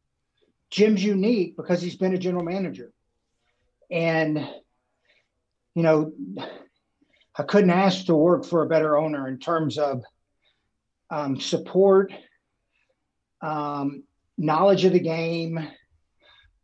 Jim's 0.71 1.05
unique 1.05 1.57
because 1.57 1.83
he's 1.83 1.97
been 1.97 2.15
a 2.15 2.19
general 2.19 2.45
manager, 2.45 2.93
and 3.91 4.47
you 5.77 5.83
know, 5.83 6.13
I 7.39 7.43
couldn't 7.43 7.71
ask 7.71 8.07
to 8.07 8.17
work 8.17 8.47
for 8.47 8.63
a 8.63 8.69
better 8.69 8.97
owner 8.97 9.29
in 9.29 9.39
terms 9.39 9.77
of 9.77 10.03
um, 11.11 11.39
support, 11.39 12.13
um, 13.43 14.05
knowledge 14.39 14.87
of 14.87 14.95
the 14.95 15.01
game, 15.01 15.69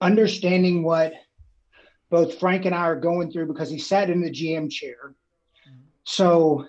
understanding 0.01 0.83
what 0.83 1.13
both 2.09 2.39
Frank 2.39 2.65
and 2.65 2.75
I 2.75 2.81
are 2.81 2.99
going 2.99 3.31
through 3.31 3.47
because 3.47 3.71
he 3.71 3.79
sat 3.79 4.09
in 4.09 4.23
the 4.23 4.31
GM 4.31 4.71
chair. 4.71 5.15
So, 6.05 6.67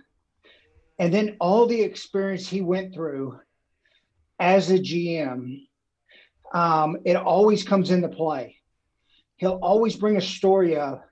And 1.00 1.14
then 1.14 1.38
all 1.40 1.66
the 1.66 1.82
experience 1.82 2.48
he 2.48 2.62
went 2.62 2.94
through 2.94 3.40
as 4.40 4.70
a 4.70 4.80
GM, 4.80 5.66
um, 6.54 6.98
it 7.06 7.16
always 7.16 7.64
comes 7.64 7.90
into 7.90 8.10
play. 8.10 8.58
He'll 9.38 9.60
always 9.62 9.96
bring 9.96 10.18
a 10.18 10.22
story 10.22 10.78
up 10.78 11.04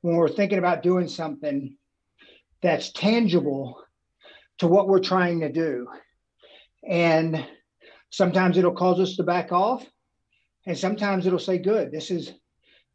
when 0.00 0.16
we're 0.16 0.28
thinking 0.28 0.58
about 0.58 0.82
doing 0.82 1.08
something 1.08 1.76
that's 2.62 2.92
tangible 2.92 3.82
to 4.58 4.66
what 4.66 4.88
we're 4.88 5.00
trying 5.00 5.40
to 5.40 5.52
do. 5.52 5.86
And 6.88 7.46
sometimes 8.10 8.56
it'll 8.56 8.72
cause 8.72 9.00
us 9.00 9.16
to 9.16 9.22
back 9.22 9.52
off, 9.52 9.84
and 10.66 10.76
sometimes 10.76 11.26
it'll 11.26 11.38
say, 11.38 11.58
good, 11.58 11.92
this 11.92 12.10
is 12.10 12.32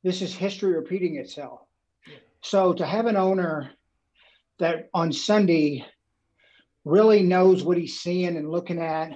this 0.04 0.22
is 0.22 0.34
history 0.34 0.74
repeating 0.74 1.18
itself. 1.18 1.60
So 2.42 2.74
to 2.74 2.86
have 2.86 3.06
an 3.06 3.18
owner 3.18 3.72
that 4.58 4.90
on 4.94 5.14
Sunday 5.14 5.86
really 6.86 7.22
knows 7.22 7.64
what 7.64 7.78
he's 7.78 8.00
seeing 8.00 8.36
and 8.36 8.50
looking 8.50 8.80
at, 8.80 9.12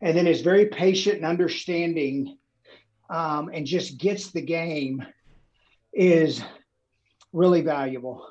and 0.00 0.16
then 0.16 0.26
is 0.26 0.40
very 0.40 0.66
patient 0.66 1.16
and 1.16 1.26
understanding, 1.26 2.38
um, 3.10 3.50
and 3.52 3.66
just 3.66 3.98
gets 3.98 4.30
the 4.30 4.40
game 4.40 5.04
is 5.92 6.42
really 7.32 7.60
valuable. 7.60 8.26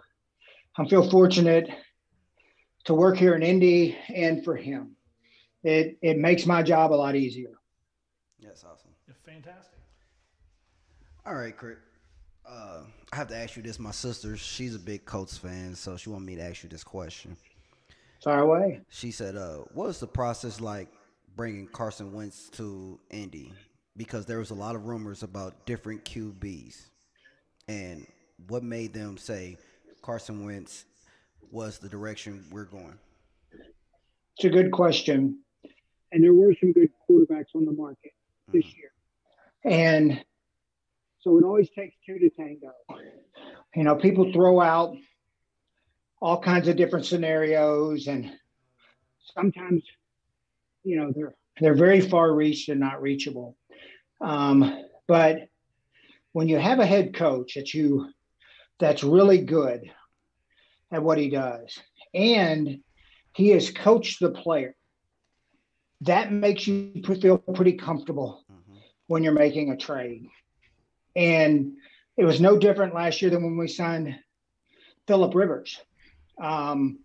I 0.78 0.88
feel 0.88 1.08
fortunate 1.10 1.70
to 2.86 2.94
work 2.94 3.18
here 3.18 3.36
in 3.36 3.44
Indy 3.44 3.98
and 4.14 4.44
for 4.44 4.56
him. 4.56 4.96
It 5.64 5.98
it 6.02 6.18
makes 6.18 6.46
my 6.46 6.64
job 6.64 6.94
a 6.94 6.96
lot 6.96 7.16
easier. 7.16 7.52
That's 8.42 8.64
awesome. 8.64 8.92
Fantastic. 9.26 9.78
All 11.26 11.36
right, 11.36 11.56
Crit. 11.56 11.78
Uh, 12.50 12.82
I 13.12 13.16
have 13.16 13.28
to 13.28 13.36
ask 13.36 13.58
you 13.58 13.62
this. 13.62 13.78
My 13.78 13.92
sister, 13.92 14.38
she's 14.38 14.74
a 14.74 14.80
big 14.80 15.06
Colts 15.06 15.38
fan, 15.38 15.76
so 15.76 15.98
she 15.98 16.10
wanted 16.10 16.26
me 16.26 16.36
to 16.38 16.42
ask 16.42 16.64
you 16.64 16.70
this 16.70 16.84
question. 16.84 17.36
Fire 18.24 18.40
away. 18.40 18.82
She 18.90 19.12
said, 19.12 19.36
uh, 19.36 19.58
what 19.74 19.88
was 19.88 20.00
the 20.00 20.08
process 20.08 20.60
like 20.60 20.88
bringing 21.36 21.68
Carson 21.68 22.12
Wentz 22.12 22.50
to 22.52 23.00
Indy? 23.12 23.54
Because 24.00 24.26
there 24.26 24.40
was 24.40 24.50
a 24.50 24.56
lot 24.56 24.76
of 24.76 24.86
rumors 24.86 25.24
about 25.24 25.66
different 25.66 26.06
QBs. 26.06 26.88
And 27.68 28.08
what 28.48 28.64
made 28.64 28.94
them 28.94 29.18
say 29.18 29.58
Carson 30.02 30.46
Wentz 30.46 30.86
was 31.52 31.80
the 31.80 31.90
direction 31.90 32.46
we're 32.50 32.64
going? 32.64 32.98
It's 34.38 34.46
a 34.46 34.50
good 34.50 34.72
question. 34.72 35.40
And 36.14 36.24
there 36.24 36.34
were 36.34 36.56
some 36.62 36.72
good 36.72 36.90
quarterbacks 37.10 37.54
on 37.54 37.66
the 37.66 37.74
market 37.74 38.14
this 38.54 38.64
hmm. 38.64 38.80
year. 38.80 38.92
And 39.66 40.24
so 41.20 41.38
it 41.38 41.44
always 41.44 41.70
takes 41.72 41.94
two 42.06 42.20
to 42.20 42.30
tango. 42.30 42.72
You 43.76 43.84
know, 43.84 43.96
people 43.96 44.32
throw 44.32 44.62
out 44.62 44.96
all 46.22 46.42
kinds 46.42 46.70
of 46.70 46.78
different 46.78 47.06
scenarios 47.06 48.08
and 48.08 48.32
sometimes, 49.36 49.84
you 50.86 50.96
know, 50.96 51.12
they're 51.14 51.36
they're 51.60 51.76
very 51.76 52.00
far 52.00 52.34
reached 52.34 52.70
and 52.70 52.80
not 52.80 53.02
reachable. 53.02 53.58
Um, 54.22 54.84
but 55.08 55.48
when 56.34 56.48
you 56.48 56.58
have 56.58 56.80
a 56.80 56.86
head 56.86 57.16
coach 57.16 57.56
that 57.56 57.74
you 57.74 58.10
that's 58.80 59.04
really 59.04 59.40
good 59.40 59.92
at 60.92 61.04
what 61.04 61.18
he 61.18 61.30
does, 61.30 61.78
and 62.14 62.80
he 63.34 63.50
has 63.50 63.72
coached 63.72 64.20
the 64.20 64.32
player, 64.32 64.76
that 66.02 66.32
makes 66.32 66.66
you 66.66 67.02
feel 67.04 67.38
pretty 67.38 67.74
comfortable 67.74 68.44
when 69.08 69.24
you're 69.24 69.34
making 69.34 69.72
a 69.72 69.78
trade. 69.78 70.28
And 71.16 71.74
it 72.16 72.24
was 72.24 72.40
no 72.40 72.58
different 72.58 72.94
last 72.94 73.22
year 73.22 73.32
than 73.32 73.44
when 73.44 73.58
we 73.58 73.68
signed 73.68 74.16
Philip 75.08 75.34
Rivers. 75.36 75.80
Um, 76.42 77.00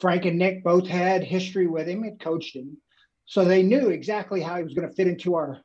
Frank 0.00 0.24
and 0.24 0.38
Nick 0.38 0.62
both 0.62 0.86
had 0.86 1.24
history 1.24 1.66
with 1.66 1.88
him 1.88 2.04
and 2.04 2.20
coached 2.20 2.54
him. 2.54 2.78
So 3.26 3.44
they 3.44 3.62
knew 3.62 3.88
exactly 3.88 4.40
how 4.40 4.56
he 4.56 4.62
was 4.62 4.74
going 4.74 4.88
to 4.88 4.94
fit 4.94 5.08
into 5.08 5.34
our 5.34 5.60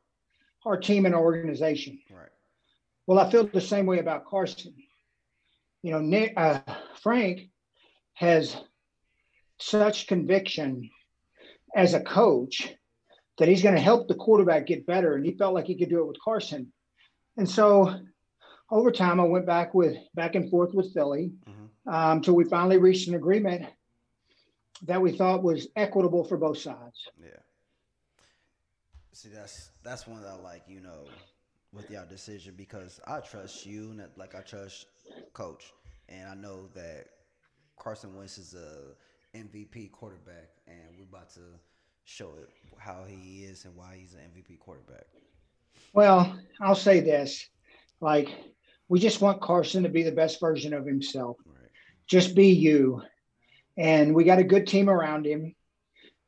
our 0.66 0.78
team 0.78 1.06
and 1.06 1.14
our 1.16 1.22
organization. 1.22 2.00
Right. 2.10 2.30
Well, 3.08 3.20
I 3.20 3.30
feel 3.30 3.46
the 3.46 3.62
same 3.62 3.86
way 3.86 4.00
about 4.00 4.26
Carson. 4.26 4.74
You 5.82 5.92
know, 5.92 6.00
Nick 6.00 6.34
uh, 6.38 6.60
Frank 7.02 7.50
has 8.14 8.56
such 9.60 10.08
conviction 10.08 10.90
as 11.76 11.94
a 11.94 12.00
coach 12.02 12.74
that 13.38 13.48
he's 13.48 13.64
going 13.64 13.76
to 13.76 13.82
help 13.82 14.08
the 14.08 14.16
quarterback 14.16 14.68
get 14.68 14.86
better, 14.86 15.16
and 15.16 15.26
he 15.26 15.34
felt 15.34 15.54
like 15.54 15.66
he 15.66 15.76
could 15.76 15.90
do 15.90 16.00
it 16.00 16.08
with 16.08 16.18
Carson. 16.24 16.72
And 17.36 17.50
so, 17.50 18.00
over 18.70 18.92
time, 18.92 19.20
I 19.20 19.24
went 19.24 19.46
back 19.46 19.74
with 19.74 19.98
back 20.14 20.36
and 20.36 20.50
forth 20.50 20.74
with 20.74 20.94
Philly 20.94 21.34
Mhm. 21.46 21.94
um, 21.94 22.22
till 22.22 22.36
we 22.36 22.46
finally 22.46 22.78
reached 22.78 23.08
an 23.08 23.16
agreement 23.16 23.66
that 24.84 25.02
we 25.02 25.12
thought 25.18 25.44
was 25.44 25.68
equitable 25.76 26.24
for 26.24 26.38
both 26.38 26.58
sides. 26.60 27.08
Yeah. 27.20 27.30
See, 29.14 29.30
that's 29.30 29.70
that's 29.84 30.08
one 30.08 30.22
that 30.24 30.30
I 30.30 30.42
like, 30.42 30.64
you 30.68 30.82
know, 30.82 31.06
with 31.72 31.90
your 31.92 32.04
decision 32.06 32.56
because 32.58 33.00
I 33.06 33.20
trust 33.20 33.64
you, 33.66 33.92
and 33.92 34.04
like 34.18 34.34
I 34.34 34.42
trust 34.42 34.88
Coach, 35.34 35.72
and 36.10 36.28
I 36.28 36.34
know 36.34 36.68
that 36.74 37.06
Carson 37.80 38.16
Wentz 38.16 38.40
is 38.40 38.56
a 38.56 39.38
MVP 39.38 39.92
quarterback, 39.92 40.50
and 40.68 40.98
we're 40.98 41.06
about 41.06 41.32
to 41.36 41.42
show 42.06 42.30
it 42.42 42.50
how 42.78 43.04
he 43.08 43.44
is 43.44 43.66
and 43.66 43.76
why 43.76 43.98
he's 44.00 44.16
an 44.16 44.22
MVP 44.36 44.58
quarterback. 44.60 45.06
Well, 45.94 46.36
I'll 46.60 46.74
say 46.74 47.00
this: 47.00 47.48
like, 48.02 48.30
we 48.90 49.00
just 49.00 49.22
want 49.22 49.42
Carson 49.42 49.84
to 49.84 49.90
be 49.90 50.02
the 50.02 50.12
best 50.12 50.40
version 50.40 50.74
of 50.74 50.88
himself. 50.88 51.38
Right. 51.46 51.70
just 52.08 52.36
be 52.36 52.48
you. 52.48 53.02
And 53.78 54.14
we 54.14 54.24
got 54.24 54.40
a 54.40 54.44
good 54.44 54.68
team 54.68 54.90
around 54.90 55.26
him. 55.26 55.56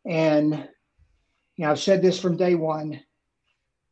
And, 0.05 0.67
you 1.55 1.65
know, 1.65 1.71
I've 1.71 1.79
said 1.79 2.01
this 2.01 2.19
from 2.19 2.37
day 2.37 2.55
one 2.55 3.01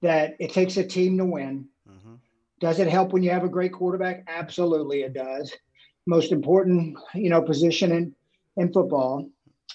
that 0.02 0.36
it 0.40 0.52
takes 0.52 0.78
a 0.78 0.84
team 0.84 1.18
to 1.18 1.26
win. 1.26 1.68
Mm-hmm. 1.90 2.16
Does 2.60 2.80
it 2.80 2.90
help 2.90 3.14
when 3.14 3.24
you 3.24 3.30
have 3.32 3.44
a 3.44 3.50
great 3.50 3.72
quarterback? 3.72 4.26
Absolutely, 4.28 5.02
it 5.02 5.14
does. 5.14 5.54
Most 6.06 6.32
important, 6.32 6.98
you 7.14 7.30
know, 7.30 7.42
position 7.42 7.92
in, 7.92 8.16
in 8.58 8.74
football. 8.74 9.30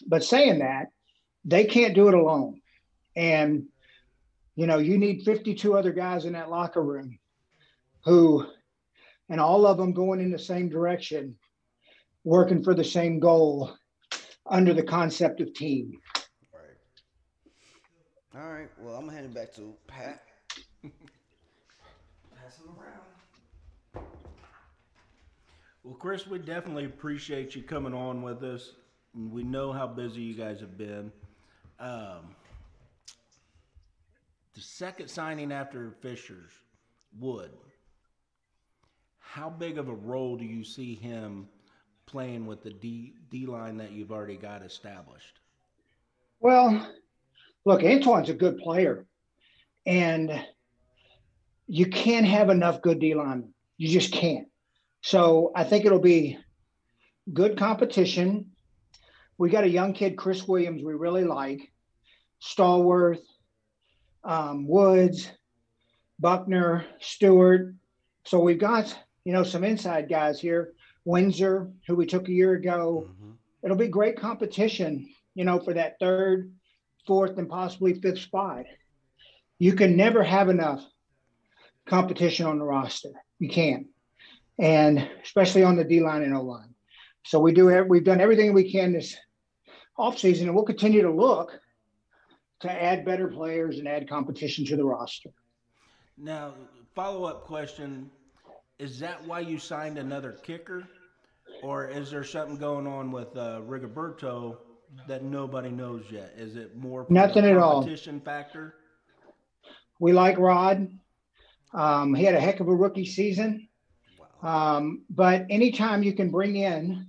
But 0.06 0.22
saying 0.22 0.58
that, 0.58 0.88
they 1.44 1.64
can't 1.64 1.94
do 1.94 2.08
it 2.08 2.14
alone. 2.14 2.60
And, 3.16 3.64
you 4.54 4.66
know, 4.66 4.78
you 4.78 4.98
need 4.98 5.22
52 5.24 5.76
other 5.76 5.92
guys 5.92 6.26
in 6.26 6.34
that 6.34 6.50
locker 6.50 6.82
room 6.82 7.18
who, 8.04 8.46
and 9.30 9.40
all 9.40 9.66
of 9.66 9.78
them 9.78 9.92
going 9.92 10.20
in 10.20 10.30
the 10.30 10.38
same 10.38 10.68
direction, 10.68 11.36
working 12.24 12.62
for 12.62 12.74
the 12.74 12.84
same 12.84 13.18
goal 13.18 13.72
under 14.46 14.74
the 14.74 14.82
concept 14.82 15.40
of 15.40 15.54
team. 15.54 15.92
Right. 18.38 18.44
All 18.44 18.52
right. 18.52 18.68
Well, 18.80 18.96
I'm 18.96 19.08
heading 19.08 19.32
back 19.32 19.54
to 19.54 19.74
Pat. 19.86 20.22
Pass 20.82 22.58
him 22.58 22.74
around. 22.78 24.04
Well, 25.84 25.94
Chris, 25.94 26.26
we 26.26 26.38
definitely 26.38 26.84
appreciate 26.84 27.54
you 27.54 27.62
coming 27.62 27.94
on 27.94 28.22
with 28.22 28.42
us. 28.42 28.72
We 29.14 29.42
know 29.42 29.72
how 29.72 29.86
busy 29.86 30.20
you 30.20 30.34
guys 30.34 30.60
have 30.60 30.76
been. 30.76 31.10
Um, 31.80 32.34
the 34.54 34.60
second 34.60 35.08
signing 35.08 35.52
after 35.52 35.92
Fisher's 36.02 36.52
Wood. 37.18 37.50
How 39.18 39.48
big 39.48 39.78
of 39.78 39.88
a 39.88 39.94
role 39.94 40.36
do 40.36 40.44
you 40.44 40.64
see 40.64 40.94
him 40.94 41.48
playing 42.06 42.46
with 42.46 42.62
the 42.62 42.70
D 42.70 43.14
D 43.30 43.46
line 43.46 43.76
that 43.76 43.92
you've 43.92 44.10
already 44.10 44.36
got 44.36 44.62
established? 44.62 45.40
Well, 46.40 46.90
look, 47.64 47.82
Antwaun's 47.82 48.28
a 48.28 48.34
good 48.34 48.58
player, 48.58 49.06
and 49.86 50.44
you 51.66 51.86
can't 51.86 52.26
have 52.26 52.50
enough 52.50 52.82
good 52.82 52.98
D 52.98 53.14
linemen. 53.14 53.54
You 53.76 53.88
just 53.88 54.12
can't. 54.12 54.48
So 55.02 55.52
I 55.54 55.64
think 55.64 55.84
it'll 55.84 56.00
be 56.00 56.38
good 57.32 57.58
competition. 57.58 58.50
We 59.36 59.50
got 59.50 59.64
a 59.64 59.68
young 59.68 59.92
kid, 59.92 60.16
Chris 60.16 60.48
Williams, 60.48 60.82
we 60.82 60.94
really 60.94 61.24
like. 61.24 61.72
Stallworth, 62.42 63.22
um, 64.24 64.66
Woods, 64.66 65.30
Buckner, 66.18 66.84
Stewart. 67.00 67.74
So 68.24 68.40
we've 68.40 68.58
got, 68.58 68.96
you 69.24 69.32
know, 69.32 69.44
some 69.44 69.64
inside 69.64 70.08
guys 70.08 70.40
here. 70.40 70.72
Windsor, 71.04 71.70
who 71.86 71.94
we 71.94 72.06
took 72.06 72.28
a 72.28 72.32
year 72.32 72.52
ago. 72.52 73.08
Mm-hmm. 73.08 73.30
It'll 73.62 73.76
be 73.76 73.88
great 73.88 74.18
competition, 74.18 75.08
you 75.34 75.44
know, 75.44 75.58
for 75.58 75.72
that 75.74 75.98
third, 75.98 76.52
fourth, 77.06 77.38
and 77.38 77.48
possibly 77.48 77.94
fifth 77.94 78.20
spot. 78.20 78.64
You 79.58 79.74
can 79.74 79.96
never 79.96 80.22
have 80.22 80.48
enough 80.48 80.84
competition 81.86 82.46
on 82.46 82.58
the 82.58 82.64
roster. 82.64 83.10
You 83.38 83.48
can't. 83.48 83.86
And 84.58 85.08
especially 85.22 85.62
on 85.62 85.76
the 85.76 85.84
D 85.84 86.00
line 86.00 86.22
and 86.22 86.34
O 86.34 86.42
line. 86.42 86.74
So 87.24 87.40
we 87.40 87.52
do 87.52 87.84
we've 87.88 88.04
done 88.04 88.20
everything 88.20 88.52
we 88.54 88.70
can 88.70 88.92
this 88.92 89.16
offseason, 89.98 90.42
and 90.42 90.54
we'll 90.54 90.64
continue 90.64 91.02
to 91.02 91.10
look 91.10 91.52
to 92.60 92.70
add 92.70 93.04
better 93.04 93.28
players 93.28 93.78
and 93.78 93.86
add 93.86 94.08
competition 94.08 94.64
to 94.66 94.76
the 94.76 94.84
roster. 94.84 95.30
Now, 96.16 96.54
follow 96.94 97.24
up 97.24 97.44
question: 97.44 98.10
Is 98.78 98.98
that 99.00 99.24
why 99.26 99.40
you 99.40 99.58
signed 99.58 99.98
another 99.98 100.32
kicker? 100.32 100.84
Or 101.62 101.88
is 101.88 102.10
there 102.10 102.24
something 102.24 102.56
going 102.56 102.86
on 102.86 103.10
with 103.10 103.36
uh, 103.36 103.60
Rigoberto 103.66 104.58
that 105.06 105.22
nobody 105.22 105.70
knows 105.70 106.04
yet? 106.10 106.34
Is 106.36 106.56
it 106.56 106.76
more 106.76 107.06
Nothing 107.08 107.44
at 107.44 107.56
all. 107.56 107.80
competition 107.82 108.20
factor? 108.20 108.74
We 110.00 110.12
like 110.12 110.38
Rod. 110.38 110.90
Um, 111.74 112.14
he 112.14 112.24
had 112.24 112.34
a 112.34 112.40
heck 112.40 112.60
of 112.60 112.68
a 112.68 112.74
rookie 112.74 113.04
season. 113.04 113.68
Um, 114.42 115.02
but 115.10 115.46
anytime 115.50 116.02
you 116.02 116.12
can 116.12 116.30
bring 116.30 116.56
in 116.56 117.08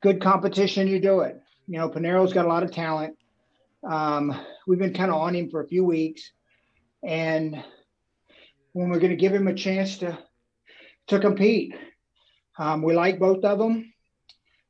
good 0.00 0.20
competition, 0.20 0.88
you 0.88 1.00
do 1.00 1.20
it. 1.20 1.40
You 1.66 1.78
know, 1.78 1.88
Piñeiro's 1.88 2.32
got 2.32 2.44
a 2.44 2.48
lot 2.48 2.62
of 2.62 2.70
talent. 2.70 3.16
Um, 3.88 4.38
we've 4.66 4.78
been 4.78 4.94
kind 4.94 5.10
of 5.10 5.16
on 5.16 5.34
him 5.34 5.50
for 5.50 5.60
a 5.60 5.66
few 5.66 5.84
weeks, 5.84 6.30
and 7.02 7.62
when 8.72 8.90
we're 8.90 9.00
going 9.00 9.10
to 9.10 9.16
give 9.16 9.34
him 9.34 9.48
a 9.48 9.54
chance 9.54 9.98
to 9.98 10.16
to 11.08 11.18
compete, 11.18 11.74
um, 12.58 12.82
we 12.82 12.94
like 12.94 13.18
both 13.18 13.44
of 13.44 13.58
them, 13.58 13.92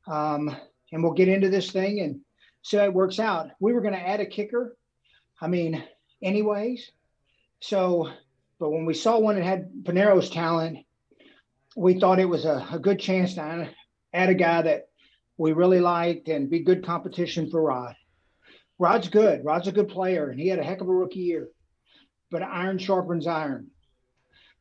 um, 0.07 0.55
and 0.91 1.03
we'll 1.03 1.13
get 1.13 1.27
into 1.27 1.49
this 1.49 1.69
thing 1.69 1.99
and 1.99 2.21
how 2.71 2.79
it 2.79 2.93
works 2.93 3.19
out. 3.19 3.51
We 3.59 3.73
were 3.73 3.81
going 3.81 3.93
to 3.93 3.99
add 3.99 4.19
a 4.19 4.25
kicker. 4.25 4.75
I 5.39 5.47
mean, 5.47 5.83
anyways. 6.21 6.91
So, 7.59 8.09
but 8.59 8.71
when 8.71 8.85
we 8.85 8.93
saw 8.93 9.19
one 9.19 9.35
that 9.35 9.43
had 9.43 9.71
Piñeiro's 9.83 10.29
talent, 10.29 10.79
we 11.75 11.99
thought 11.99 12.19
it 12.19 12.29
was 12.29 12.45
a, 12.45 12.65
a 12.71 12.79
good 12.79 12.99
chance 12.99 13.35
to 13.35 13.69
add 14.13 14.29
a 14.29 14.33
guy 14.33 14.61
that 14.61 14.87
we 15.37 15.53
really 15.53 15.79
liked 15.79 16.29
and 16.29 16.49
be 16.49 16.59
good 16.59 16.85
competition 16.85 17.49
for 17.49 17.61
Rod. 17.61 17.95
Rod's 18.79 19.09
good. 19.09 19.43
Rod's 19.43 19.67
a 19.67 19.71
good 19.71 19.89
player, 19.89 20.29
and 20.29 20.39
he 20.39 20.47
had 20.47 20.59
a 20.59 20.63
heck 20.63 20.81
of 20.81 20.87
a 20.87 20.93
rookie 20.93 21.19
year. 21.19 21.49
But 22.31 22.43
iron 22.43 22.77
sharpens 22.77 23.27
iron, 23.27 23.67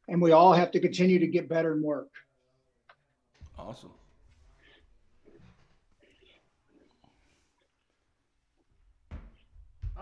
and 0.09 0.21
we 0.21 0.33
all 0.33 0.53
have 0.53 0.73
to 0.73 0.81
continue 0.81 1.21
to 1.21 1.27
get 1.27 1.49
better 1.49 1.73
and 1.73 1.83
work. 1.83 2.11
Awesome. 3.59 3.93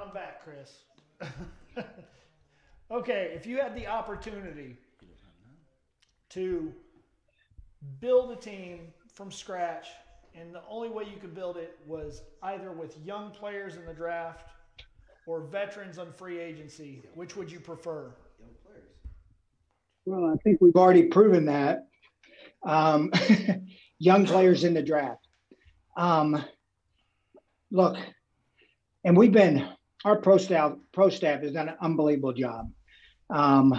I'm 0.01 0.15
back, 0.15 0.43
Chris. 0.43 0.79
okay, 2.91 3.33
if 3.35 3.45
you 3.45 3.59
had 3.59 3.75
the 3.75 3.87
opportunity 3.87 4.77
to 6.31 6.73
build 8.01 8.31
a 8.31 8.37
team 8.37 8.93
from 9.13 9.31
scratch, 9.31 9.89
and 10.35 10.55
the 10.55 10.63
only 10.71 10.89
way 10.89 11.05
you 11.05 11.21
could 11.21 11.35
build 11.35 11.57
it 11.57 11.79
was 11.87 12.23
either 12.45 12.73
with 12.73 12.97
young 13.05 13.31
players 13.31 13.77
in 13.77 13.85
the 13.85 13.93
draft 13.93 14.49
or 15.27 15.41
veterans 15.41 15.99
on 15.99 16.13
free 16.13 16.39
agency, 16.41 17.03
which 17.15 17.37
would 17.37 17.53
you 17.53 17.61
prefer? 17.61 18.15
Young 18.39 18.51
players. 18.65 18.89
Well, 20.07 20.33
I 20.33 20.37
think 20.43 20.61
we've 20.63 20.77
already 20.77 21.05
proven 21.05 21.45
that. 21.47 21.89
Um, 22.63 23.13
young 23.99 24.25
players 24.25 24.65
in 24.65 24.73
the 24.73 24.83
draft. 24.83 25.27
Um, 25.97 26.43
look, 27.71 27.99
and 29.05 29.17
we've 29.17 29.33
been 29.33 29.69
our 30.05 30.17
pro 30.17 30.39
staff 30.39 30.73
pro 30.93 31.11
staff 31.11 31.43
has 31.43 31.53
done 31.53 31.69
an 31.69 31.77
unbelievable 31.81 32.33
job. 32.33 32.71
Um, 33.29 33.79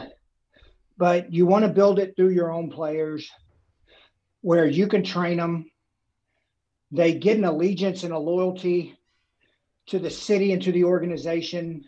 but 0.98 1.34
you 1.34 1.46
want 1.46 1.66
to 1.66 1.72
build 1.72 2.00
it 2.00 2.16
through 2.16 2.30
your 2.30 2.52
own 2.52 2.70
players, 2.70 3.30
where 4.42 4.66
you 4.66 4.88
can 4.88 5.04
train 5.04 5.38
them. 5.38 5.70
They 6.92 7.14
get 7.14 7.38
an 7.38 7.46
allegiance 7.46 8.04
and 8.04 8.14
a 8.14 8.20
loyalty 8.20 8.98
to 9.88 10.00
the 10.00 10.10
city 10.10 10.52
and 10.54 10.62
to 10.64 10.72
the 10.72 10.84
organization. 10.84 11.86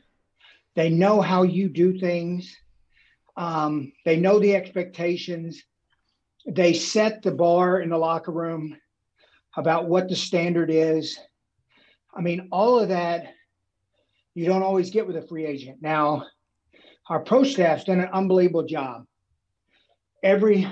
They 0.75 0.89
know 0.89 1.21
how 1.21 1.43
you 1.43 1.69
do 1.69 1.99
things. 1.99 2.55
Um, 3.37 3.91
they 4.05 4.17
know 4.17 4.39
the 4.39 4.55
expectations. 4.55 5.61
They 6.47 6.73
set 6.73 7.22
the 7.22 7.31
bar 7.31 7.79
in 7.81 7.89
the 7.89 7.98
locker 7.98 8.31
room 8.31 8.75
about 9.55 9.87
what 9.87 10.09
the 10.09 10.15
standard 10.15 10.69
is. 10.72 11.19
I 12.15 12.22
mean, 12.22 12.48
all 12.51 12.79
of 12.79 12.89
that 12.89 13.33
you 14.35 14.46
don't 14.46 14.63
always 14.63 14.89
get 14.89 15.05
with 15.05 15.15
a 15.15 15.27
free 15.27 15.46
agent. 15.46 15.77
Now, 15.81 16.25
our 17.09 17.19
pro 17.19 17.43
staff's 17.43 17.83
done 17.83 18.00
an 18.00 18.09
unbelievable 18.11 18.63
job. 18.63 19.05
Every, 20.24 20.63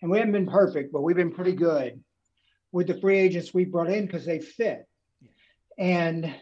and 0.00 0.10
we 0.10 0.18
haven't 0.18 0.32
been 0.32 0.46
perfect, 0.46 0.92
but 0.92 1.02
we've 1.02 1.16
been 1.16 1.34
pretty 1.34 1.52
good 1.52 2.02
with 2.72 2.86
the 2.86 3.00
free 3.00 3.18
agents 3.18 3.52
we 3.52 3.64
brought 3.64 3.90
in 3.90 4.06
because 4.06 4.24
they 4.24 4.38
fit. 4.38 4.86
And 5.76 6.34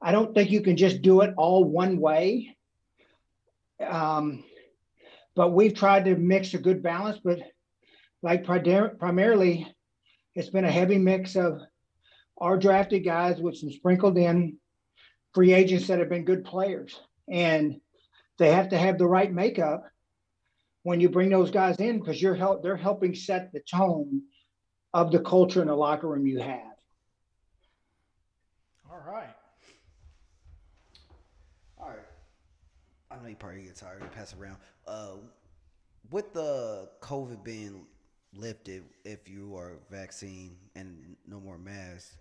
I 0.00 0.12
don't 0.12 0.34
think 0.34 0.50
you 0.50 0.60
can 0.60 0.76
just 0.76 1.02
do 1.02 1.20
it 1.20 1.34
all 1.36 1.64
one 1.64 1.98
way. 1.98 2.56
Um, 3.84 4.44
but 5.34 5.52
we've 5.52 5.74
tried 5.74 6.04
to 6.04 6.16
mix 6.16 6.54
a 6.54 6.58
good 6.58 6.82
balance, 6.82 7.18
but 7.22 7.38
like 8.22 8.44
primar- 8.44 8.98
primarily, 8.98 9.66
it's 10.34 10.50
been 10.50 10.64
a 10.64 10.70
heavy 10.70 10.98
mix 10.98 11.36
of 11.36 11.60
our 12.38 12.56
drafted 12.56 13.04
guys 13.04 13.40
with 13.40 13.56
some 13.56 13.70
sprinkled 13.70 14.16
in 14.16 14.56
free 15.34 15.52
agents 15.52 15.86
that 15.86 15.98
have 15.98 16.08
been 16.08 16.24
good 16.24 16.44
players. 16.44 17.00
And 17.28 17.80
they 18.38 18.52
have 18.52 18.68
to 18.70 18.78
have 18.78 18.98
the 18.98 19.06
right 19.06 19.32
makeup 19.32 19.84
when 20.82 21.00
you 21.00 21.08
bring 21.08 21.30
those 21.30 21.50
guys 21.50 21.76
in 21.76 21.98
because 21.98 22.20
you're 22.20 22.34
help 22.34 22.62
they're 22.62 22.76
helping 22.76 23.14
set 23.14 23.52
the 23.52 23.60
tone 23.60 24.22
of 24.94 25.12
the 25.12 25.20
culture 25.20 25.62
in 25.62 25.68
the 25.68 25.74
locker 25.74 26.08
room 26.08 26.26
you 26.26 26.40
have. 26.40 26.72
All 28.90 29.02
right. 29.06 29.34
All 31.78 31.88
right. 31.88 31.98
I 33.10 33.22
know 33.22 33.28
you 33.28 33.36
probably 33.36 33.62
get 33.62 33.76
tired 33.76 34.02
of 34.02 34.12
pass 34.12 34.34
around. 34.38 34.56
Uh, 34.86 35.12
with 36.10 36.32
the 36.32 36.90
COVID 37.00 37.42
being 37.42 37.86
lifted, 38.34 38.84
if 39.04 39.28
you 39.28 39.56
are 39.56 39.78
vaccine 39.90 40.56
and 40.74 41.16
no 41.26 41.40
more 41.40 41.58
masks, 41.58 42.16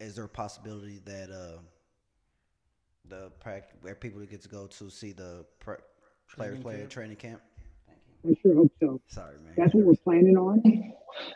is 0.00 0.16
there 0.16 0.24
a 0.24 0.28
possibility 0.28 1.00
that 1.04 1.30
uh, 1.30 1.58
the 3.08 3.30
prac- 3.40 3.72
where 3.80 3.94
people 3.94 4.20
get 4.20 4.42
to 4.42 4.48
go 4.48 4.66
to 4.66 4.90
see 4.90 5.12
the 5.12 5.44
pra- 5.58 5.78
players 6.34 6.60
Training 6.60 6.62
play 6.62 6.72
camp. 6.74 6.84
at 6.84 6.90
training 6.90 7.16
camp? 7.16 7.42
I 8.24 8.36
sure 8.40 8.54
hope 8.54 8.72
so. 8.80 9.00
Sorry, 9.08 9.36
man. 9.44 9.54
That's 9.56 9.74
what 9.74 9.84
we're 9.84 9.94
planning 9.96 10.36
on. 10.36 10.92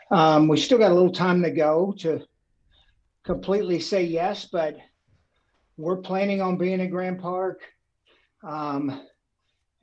Um, 0.09 0.47
we 0.47 0.57
still 0.57 0.77
got 0.77 0.91
a 0.91 0.95
little 0.95 1.11
time 1.11 1.43
to 1.43 1.51
go 1.51 1.93
to 1.99 2.25
completely 3.23 3.79
say 3.79 4.03
yes, 4.03 4.45
but 4.45 4.77
we're 5.77 5.97
planning 5.97 6.41
on 6.41 6.57
being 6.57 6.81
at 6.81 6.89
Grand 6.89 7.19
Park. 7.19 7.61
Um, 8.43 9.01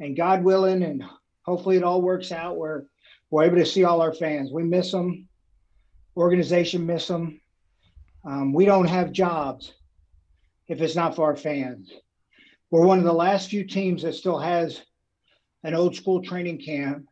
and 0.00 0.16
God 0.16 0.42
willing, 0.42 0.82
and 0.82 1.04
hopefully 1.42 1.76
it 1.76 1.84
all 1.84 2.02
works 2.02 2.32
out 2.32 2.56
where 2.56 2.86
we're 3.30 3.44
able 3.44 3.56
to 3.58 3.66
see 3.66 3.84
all 3.84 4.00
our 4.00 4.12
fans. 4.14 4.50
We 4.50 4.62
miss 4.64 4.90
them. 4.90 5.28
Organization 6.16 6.86
miss 6.86 7.06
them. 7.06 7.40
Um, 8.24 8.52
we 8.52 8.64
don't 8.64 8.86
have 8.88 9.12
jobs 9.12 9.72
if 10.68 10.80
it's 10.80 10.96
not 10.96 11.14
for 11.16 11.24
our 11.24 11.36
fans. 11.36 11.92
We're 12.70 12.86
one 12.86 12.98
of 12.98 13.04
the 13.04 13.12
last 13.12 13.50
few 13.50 13.64
teams 13.64 14.02
that 14.02 14.14
still 14.14 14.38
has 14.38 14.80
an 15.62 15.74
old 15.74 15.94
school 15.96 16.22
training 16.22 16.60
camp 16.60 17.06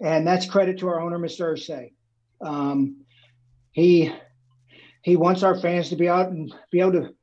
and 0.00 0.26
that's 0.26 0.46
credit 0.46 0.78
to 0.78 0.88
our 0.88 1.00
owner, 1.00 1.18
Mr. 1.18 1.52
Irsay. 1.52 1.92
Um, 2.40 3.04
he 3.72 4.12
he 5.02 5.16
wants 5.16 5.42
our 5.42 5.58
fans 5.58 5.90
to 5.90 5.96
be 5.96 6.08
out 6.08 6.28
and 6.30 6.52
be 6.70 6.80
able 6.80 6.92
to 6.92 7.14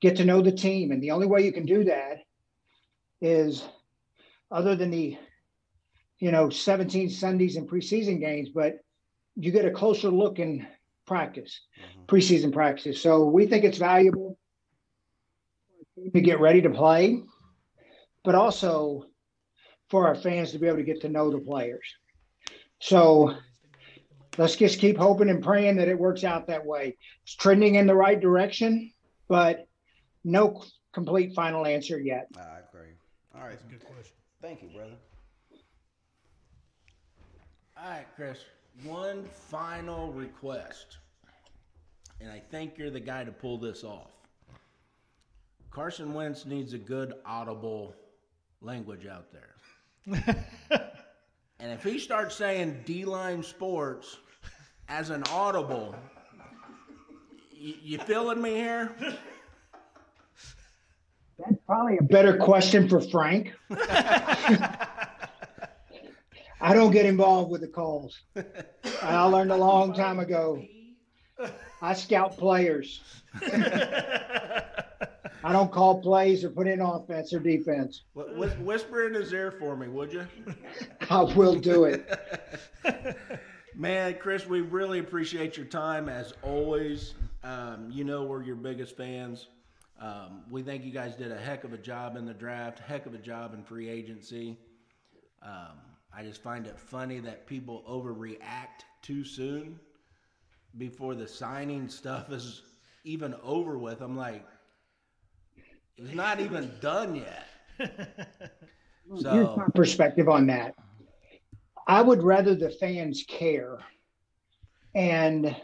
get 0.00 0.16
to 0.16 0.24
know 0.24 0.42
the 0.42 0.52
team, 0.52 0.92
and 0.92 1.02
the 1.02 1.10
only 1.10 1.26
way 1.26 1.44
you 1.44 1.52
can 1.52 1.66
do 1.66 1.84
that 1.84 2.18
is 3.20 3.64
other 4.50 4.76
than 4.76 4.90
the 4.90 5.16
you 6.18 6.30
know 6.30 6.50
17 6.50 7.10
Sundays 7.10 7.56
and 7.56 7.68
preseason 7.68 8.20
games, 8.20 8.50
but 8.50 8.78
you 9.36 9.50
get 9.50 9.64
a 9.64 9.70
closer 9.70 10.10
look 10.10 10.38
in 10.38 10.66
practice, 11.06 11.60
Mhm. 11.78 12.06
preseason 12.06 12.52
practice. 12.52 13.00
So 13.00 13.24
we 13.24 13.46
think 13.46 13.64
it's 13.64 13.78
valuable 13.78 14.38
to 16.12 16.20
get 16.20 16.40
ready 16.40 16.62
to 16.62 16.70
play, 16.70 17.22
but 18.24 18.34
also 18.34 19.06
for 19.88 20.06
our 20.06 20.14
fans 20.14 20.52
to 20.52 20.58
be 20.58 20.66
able 20.66 20.78
to 20.78 20.82
get 20.82 21.00
to 21.02 21.08
know 21.08 21.30
the 21.30 21.38
players. 21.38 21.86
So 22.80 23.34
let's 24.38 24.56
just 24.56 24.78
keep 24.78 24.96
hoping 24.96 25.28
and 25.28 25.42
praying 25.42 25.76
that 25.76 25.88
it 25.88 25.98
works 25.98 26.24
out 26.24 26.46
that 26.46 26.64
way. 26.64 26.96
It's 27.24 27.34
trending 27.34 27.74
in 27.74 27.86
the 27.86 27.94
right 27.94 28.20
direction, 28.20 28.92
but 29.28 29.66
no 30.24 30.62
complete 30.92 31.34
final 31.34 31.66
answer 31.66 31.98
yet. 31.98 32.28
I 32.36 32.60
agree. 32.68 32.92
All 33.34 33.42
right. 33.42 33.58
Good 33.68 33.84
question. 33.84 34.14
Thank 34.40 34.62
you, 34.62 34.68
brother. 34.68 34.96
All 37.76 37.90
right, 37.90 38.06
Chris. 38.16 38.38
One 38.84 39.24
final 39.24 40.12
request, 40.12 40.98
and 42.20 42.30
I 42.30 42.38
think 42.38 42.78
you're 42.78 42.90
the 42.90 43.00
guy 43.00 43.24
to 43.24 43.32
pull 43.32 43.58
this 43.58 43.84
off. 43.84 44.10
Carson 45.70 46.12
Wentz 46.12 46.46
needs 46.46 46.72
a 46.72 46.78
good 46.78 47.14
audible 47.24 47.94
language 48.60 49.06
out 49.06 49.26
there. 49.32 49.54
and 51.60 51.72
if 51.72 51.84
he 51.84 51.98
starts 51.98 52.34
saying 52.34 52.82
D 52.84 53.04
line 53.04 53.42
sports 53.42 54.18
as 54.88 55.10
an 55.10 55.22
audible, 55.30 55.94
you, 57.52 57.74
you 57.82 57.98
feeling 57.98 58.42
me 58.42 58.54
here? 58.54 58.90
That's 61.38 61.56
probably 61.66 61.98
a 61.98 62.02
better 62.02 62.36
question 62.36 62.88
for 62.88 63.00
Frank. 63.00 63.54
I 66.62 66.74
don't 66.74 66.90
get 66.90 67.06
involved 67.06 67.50
with 67.50 67.60
the 67.60 67.68
calls. 67.68 68.20
I 69.02 69.24
learned 69.24 69.52
a 69.52 69.56
long 69.56 69.94
time 69.94 70.18
ago. 70.18 70.62
I 71.80 71.94
scout 71.94 72.36
players. 72.36 73.00
I 75.42 75.52
don't 75.52 75.72
call 75.72 76.00
plays 76.00 76.44
or 76.44 76.50
put 76.50 76.66
in 76.66 76.80
offense 76.80 77.32
or 77.32 77.40
defense. 77.40 78.02
Wh- 78.14 78.60
Whisper 78.62 79.06
in 79.06 79.14
his 79.14 79.32
ear 79.32 79.50
for 79.50 79.76
me, 79.76 79.88
would 79.88 80.12
you? 80.12 80.26
I 81.10 81.22
will 81.22 81.54
do 81.54 81.84
it. 81.84 82.06
Man, 83.74 84.16
Chris, 84.18 84.46
we 84.46 84.60
really 84.60 84.98
appreciate 84.98 85.56
your 85.56 85.66
time 85.66 86.08
as 86.08 86.34
always. 86.42 87.14
Um, 87.42 87.88
you 87.90 88.04
know 88.04 88.24
we're 88.24 88.42
your 88.42 88.56
biggest 88.56 88.96
fans. 88.96 89.48
Um, 90.00 90.42
we 90.50 90.62
think 90.62 90.84
you 90.84 90.92
guys 90.92 91.14
did 91.14 91.30
a 91.30 91.38
heck 91.38 91.64
of 91.64 91.72
a 91.72 91.78
job 91.78 92.16
in 92.16 92.26
the 92.26 92.34
draft, 92.34 92.78
heck 92.78 93.06
of 93.06 93.14
a 93.14 93.18
job 93.18 93.54
in 93.54 93.62
free 93.62 93.88
agency. 93.88 94.58
Um, 95.42 95.78
I 96.14 96.22
just 96.22 96.42
find 96.42 96.66
it 96.66 96.78
funny 96.78 97.18
that 97.20 97.46
people 97.46 97.84
overreact 97.88 98.84
too 99.02 99.24
soon 99.24 99.78
before 100.78 101.14
the 101.14 101.28
signing 101.28 101.88
stuff 101.88 102.30
is 102.32 102.62
even 103.04 103.34
over 103.42 103.78
with. 103.78 104.00
I'm 104.00 104.16
like, 104.16 104.44
it's 106.02 106.14
not 106.14 106.40
even 106.40 106.70
done 106.80 107.14
yet. 107.14 107.46
Here's 107.78 109.22
So 109.22 109.54
my 109.56 109.66
perspective 109.74 110.28
on 110.28 110.46
that. 110.46 110.74
I 111.86 112.00
would 112.00 112.22
rather 112.22 112.54
the 112.54 112.70
fans 112.70 113.24
care. 113.26 113.78
And, 114.94 115.56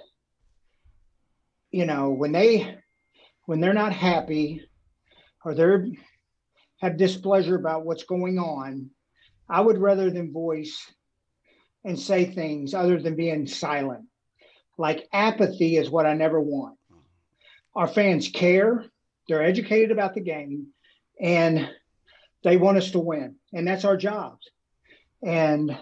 you 1.70 1.87
know, 1.87 2.11
when 2.11 2.33
they, 2.33 2.77
when 3.44 3.61
they're 3.61 3.72
not 3.72 3.92
happy 3.92 4.62
or 5.44 5.55
they're 5.55 5.87
have 6.79 6.96
displeasure 6.96 7.57
about 7.57 7.87
what's 7.87 8.05
going 8.05 8.38
on, 8.38 8.90
I 9.49 9.61
would 9.61 9.79
rather 9.79 10.11
them 10.11 10.33
voice 10.33 10.79
and 11.85 11.99
say 11.99 12.25
things 12.25 12.75
other 12.75 13.01
than 13.01 13.16
being 13.16 13.46
silent. 13.46 14.07
Like 14.77 15.09
apathy 15.12 15.77
is 15.77 15.88
what 15.88 16.07
I 16.07 16.14
never 16.14 16.40
want. 16.40 16.77
Our 17.75 17.87
fans 17.87 18.29
care, 18.29 18.85
they're 19.28 19.42
educated 19.42 19.90
about 19.90 20.14
the 20.14 20.20
game, 20.20 20.68
and 21.20 21.68
they 22.44 22.56
want 22.56 22.78
us 22.78 22.90
to 22.92 22.98
win, 22.98 23.36
and 23.52 23.66
that's 23.66 23.84
our 23.84 23.96
jobs. 23.96 24.48
And 25.22 25.76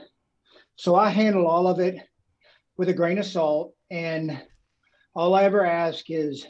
so 0.77 0.95
I 0.95 1.11
handle 1.11 1.47
all 1.47 1.67
of 1.67 1.79
it 1.81 1.97
with 2.77 2.89
a 2.89 2.95
grain 2.95 3.19
of 3.19 3.27
salt. 3.27 3.75
And 3.91 4.41
all 5.15 5.35
I 5.35 5.45
ever 5.45 5.65
ask 5.65 6.07
is 6.09 6.47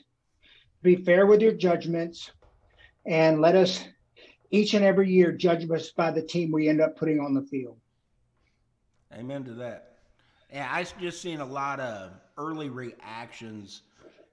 be 0.83 0.97
fair 0.97 1.27
with 1.27 1.43
your 1.43 1.53
judgments 1.53 2.31
and 3.07 3.41
let 3.41 3.55
us 3.57 3.85
each 4.51 4.75
and 4.75 4.85
every 4.85 5.11
year 5.11 5.33
judge 5.33 5.69
us 5.71 5.91
by 5.91 6.11
the 6.11 6.23
team 6.23 6.53
we 6.53 6.69
end 6.69 6.81
up 6.81 6.97
putting 6.97 7.21
on 7.21 7.35
the 7.35 7.43
field. 7.43 7.79
Amen 9.13 9.45
to 9.45 9.55
that. 9.55 9.99
Yeah, 10.53 10.69
I 10.71 10.83
s- 10.83 10.95
just 11.01 11.21
seen 11.21 11.41
a 11.41 11.45
lot 11.45 11.81
of 11.81 12.13
early 12.39 12.69
reactions 12.71 13.83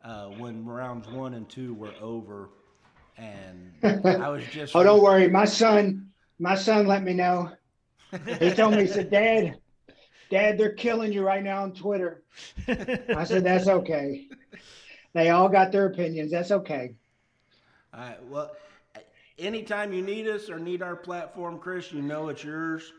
uh, 0.04 0.28
when 0.28 0.66
rounds 0.66 1.08
one 1.08 1.34
and 1.34 1.48
two 1.50 1.74
were 1.74 1.94
over, 2.02 2.50
and 3.18 3.72
I 3.84 4.30
was 4.30 4.44
just. 4.52 4.76
Oh, 4.76 4.84
don't 4.84 5.02
worry. 5.02 5.28
My 5.28 5.46
son, 5.46 6.10
my 6.40 6.56
son 6.56 6.88
let 6.88 7.04
me 7.04 7.14
know. 7.14 7.52
He 8.40 8.52
told 8.52 8.74
me, 8.74 8.82
he 8.82 8.88
said, 8.88 9.10
Dad, 9.10 9.58
Dad, 10.30 10.58
they're 10.58 10.74
killing 10.74 11.14
you 11.14 11.24
right 11.24 11.44
now 11.44 11.64
on 11.64 11.74
Twitter. 11.74 12.24
I 12.68 13.24
said, 13.24 13.44
That's 13.44 13.68
okay. 13.68 14.28
They 15.14 15.30
all 15.30 15.50
got 15.50 15.72
their 15.72 15.88
opinions. 15.88 16.32
That's 16.32 16.52
okay. 16.52 16.96
All 17.94 18.00
right. 18.00 18.24
Well, 18.26 18.52
anytime 19.38 19.92
you 19.94 20.02
need 20.02 20.28
us 20.28 20.50
or 20.50 20.60
need 20.60 20.82
our 20.82 20.96
platform, 20.96 21.60
Chris, 21.60 21.92
you 21.92 22.02
know 22.02 22.30
it's 22.30 22.44
yours. 22.44 22.94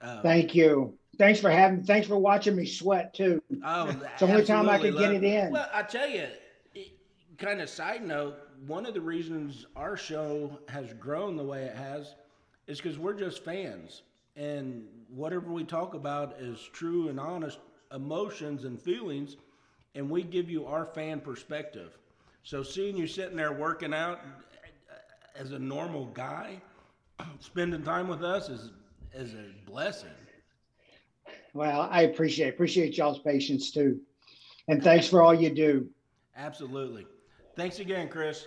Uh, 0.00 0.20
Thank 0.22 0.54
you. 0.54 0.94
Thanks 1.18 1.40
for 1.40 1.50
having 1.50 1.82
thanks 1.82 2.06
for 2.06 2.16
watching 2.16 2.54
me 2.54 2.64
sweat 2.64 3.12
too. 3.12 3.42
Oh, 3.64 3.88
It's 3.88 4.20
the 4.20 4.26
only 4.26 4.44
time 4.44 4.68
I 4.68 4.78
could 4.78 4.96
get 4.96 5.12
it 5.12 5.24
in. 5.24 5.50
Well, 5.50 5.68
I 5.72 5.82
tell 5.82 6.08
you, 6.08 6.28
it, 6.74 6.92
kind 7.38 7.60
of 7.60 7.68
side 7.68 8.06
note, 8.06 8.36
one 8.66 8.86
of 8.86 8.94
the 8.94 9.00
reasons 9.00 9.66
our 9.74 9.96
show 9.96 10.56
has 10.68 10.92
grown 10.94 11.36
the 11.36 11.42
way 11.42 11.64
it 11.64 11.76
has 11.76 12.14
is 12.68 12.80
because 12.80 12.98
we're 12.98 13.14
just 13.14 13.44
fans, 13.44 14.02
and 14.36 14.84
whatever 15.08 15.50
we 15.50 15.64
talk 15.64 15.94
about 15.94 16.36
is 16.38 16.60
true 16.72 17.08
and 17.08 17.18
honest 17.18 17.58
emotions 17.92 18.64
and 18.64 18.80
feelings, 18.80 19.36
and 19.96 20.08
we 20.08 20.22
give 20.22 20.48
you 20.48 20.66
our 20.66 20.86
fan 20.86 21.20
perspective. 21.20 21.98
So 22.44 22.62
seeing 22.62 22.96
you 22.96 23.08
sitting 23.08 23.36
there 23.36 23.52
working 23.52 23.92
out 23.92 24.20
uh, 24.20 24.94
as 25.34 25.50
a 25.50 25.58
normal 25.58 26.06
guy, 26.06 26.60
spending 27.40 27.82
time 27.82 28.06
with 28.06 28.22
us 28.22 28.48
is 28.48 28.70
is 29.14 29.34
a 29.34 29.68
blessing. 29.68 30.10
Well, 31.58 31.88
I 31.90 32.02
appreciate 32.02 32.50
appreciate 32.54 32.96
y'all's 32.96 33.18
patience 33.18 33.72
too. 33.72 33.98
And 34.68 34.80
thanks 34.80 35.08
for 35.08 35.22
all 35.22 35.34
you 35.34 35.50
do. 35.50 35.88
Absolutely. 36.36 37.04
Thanks 37.56 37.80
again, 37.80 38.08
Chris. 38.08 38.46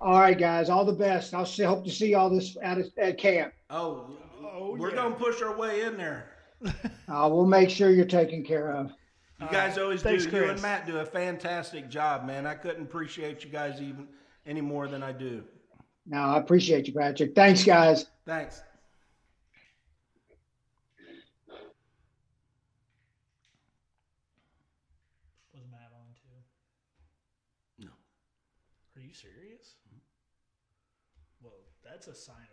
All 0.00 0.18
right, 0.18 0.36
guys, 0.36 0.68
all 0.68 0.84
the 0.84 0.92
best. 0.92 1.34
I'll 1.34 1.46
see, 1.46 1.62
hope 1.62 1.84
to 1.84 1.90
see 1.90 2.10
y'all 2.10 2.28
this 2.28 2.56
at, 2.60 2.78
at 2.98 3.16
camp. 3.16 3.52
Oh, 3.70 4.10
Oh, 4.42 4.74
we're 4.76 4.90
yeah. 4.90 4.96
gonna 4.96 5.14
push 5.14 5.40
our 5.40 5.56
way 5.56 5.82
in 5.82 5.96
there. 5.96 6.32
Uh, 7.08 7.26
we'll 7.32 7.46
make 7.46 7.70
sure 7.70 7.90
you're 7.90 8.04
taken 8.04 8.44
care 8.44 8.70
of. 8.72 8.90
You 9.40 9.46
guys 9.50 9.78
always 9.78 10.02
Thanks, 10.02 10.26
do. 10.26 10.30
You 10.32 10.36
and 10.42 10.48
Chris. 10.50 10.62
Matt 10.62 10.86
do 10.86 10.98
a 10.98 11.06
fantastic 11.06 11.88
job, 11.88 12.26
man. 12.26 12.44
I 12.44 12.54
couldn't 12.54 12.82
appreciate 12.82 13.42
you 13.44 13.50
guys 13.50 13.80
even 13.80 14.08
any 14.44 14.60
more 14.60 14.88
than 14.88 15.02
I 15.02 15.12
do. 15.12 15.42
No, 16.06 16.18
I 16.18 16.38
appreciate 16.38 16.86
you, 16.88 16.92
Patrick. 16.92 17.34
Thanks, 17.34 17.62
guys. 17.64 18.06
Thanks. 18.26 18.62
Was 25.54 25.64
Matt 25.70 25.92
on 25.94 26.12
too? 26.14 26.40
No. 27.86 27.90
Are 28.96 29.02
you 29.02 29.14
serious? 29.14 29.76
Well, 31.42 31.52
that's 31.98 32.06
a 32.06 32.14
sign 32.14 32.47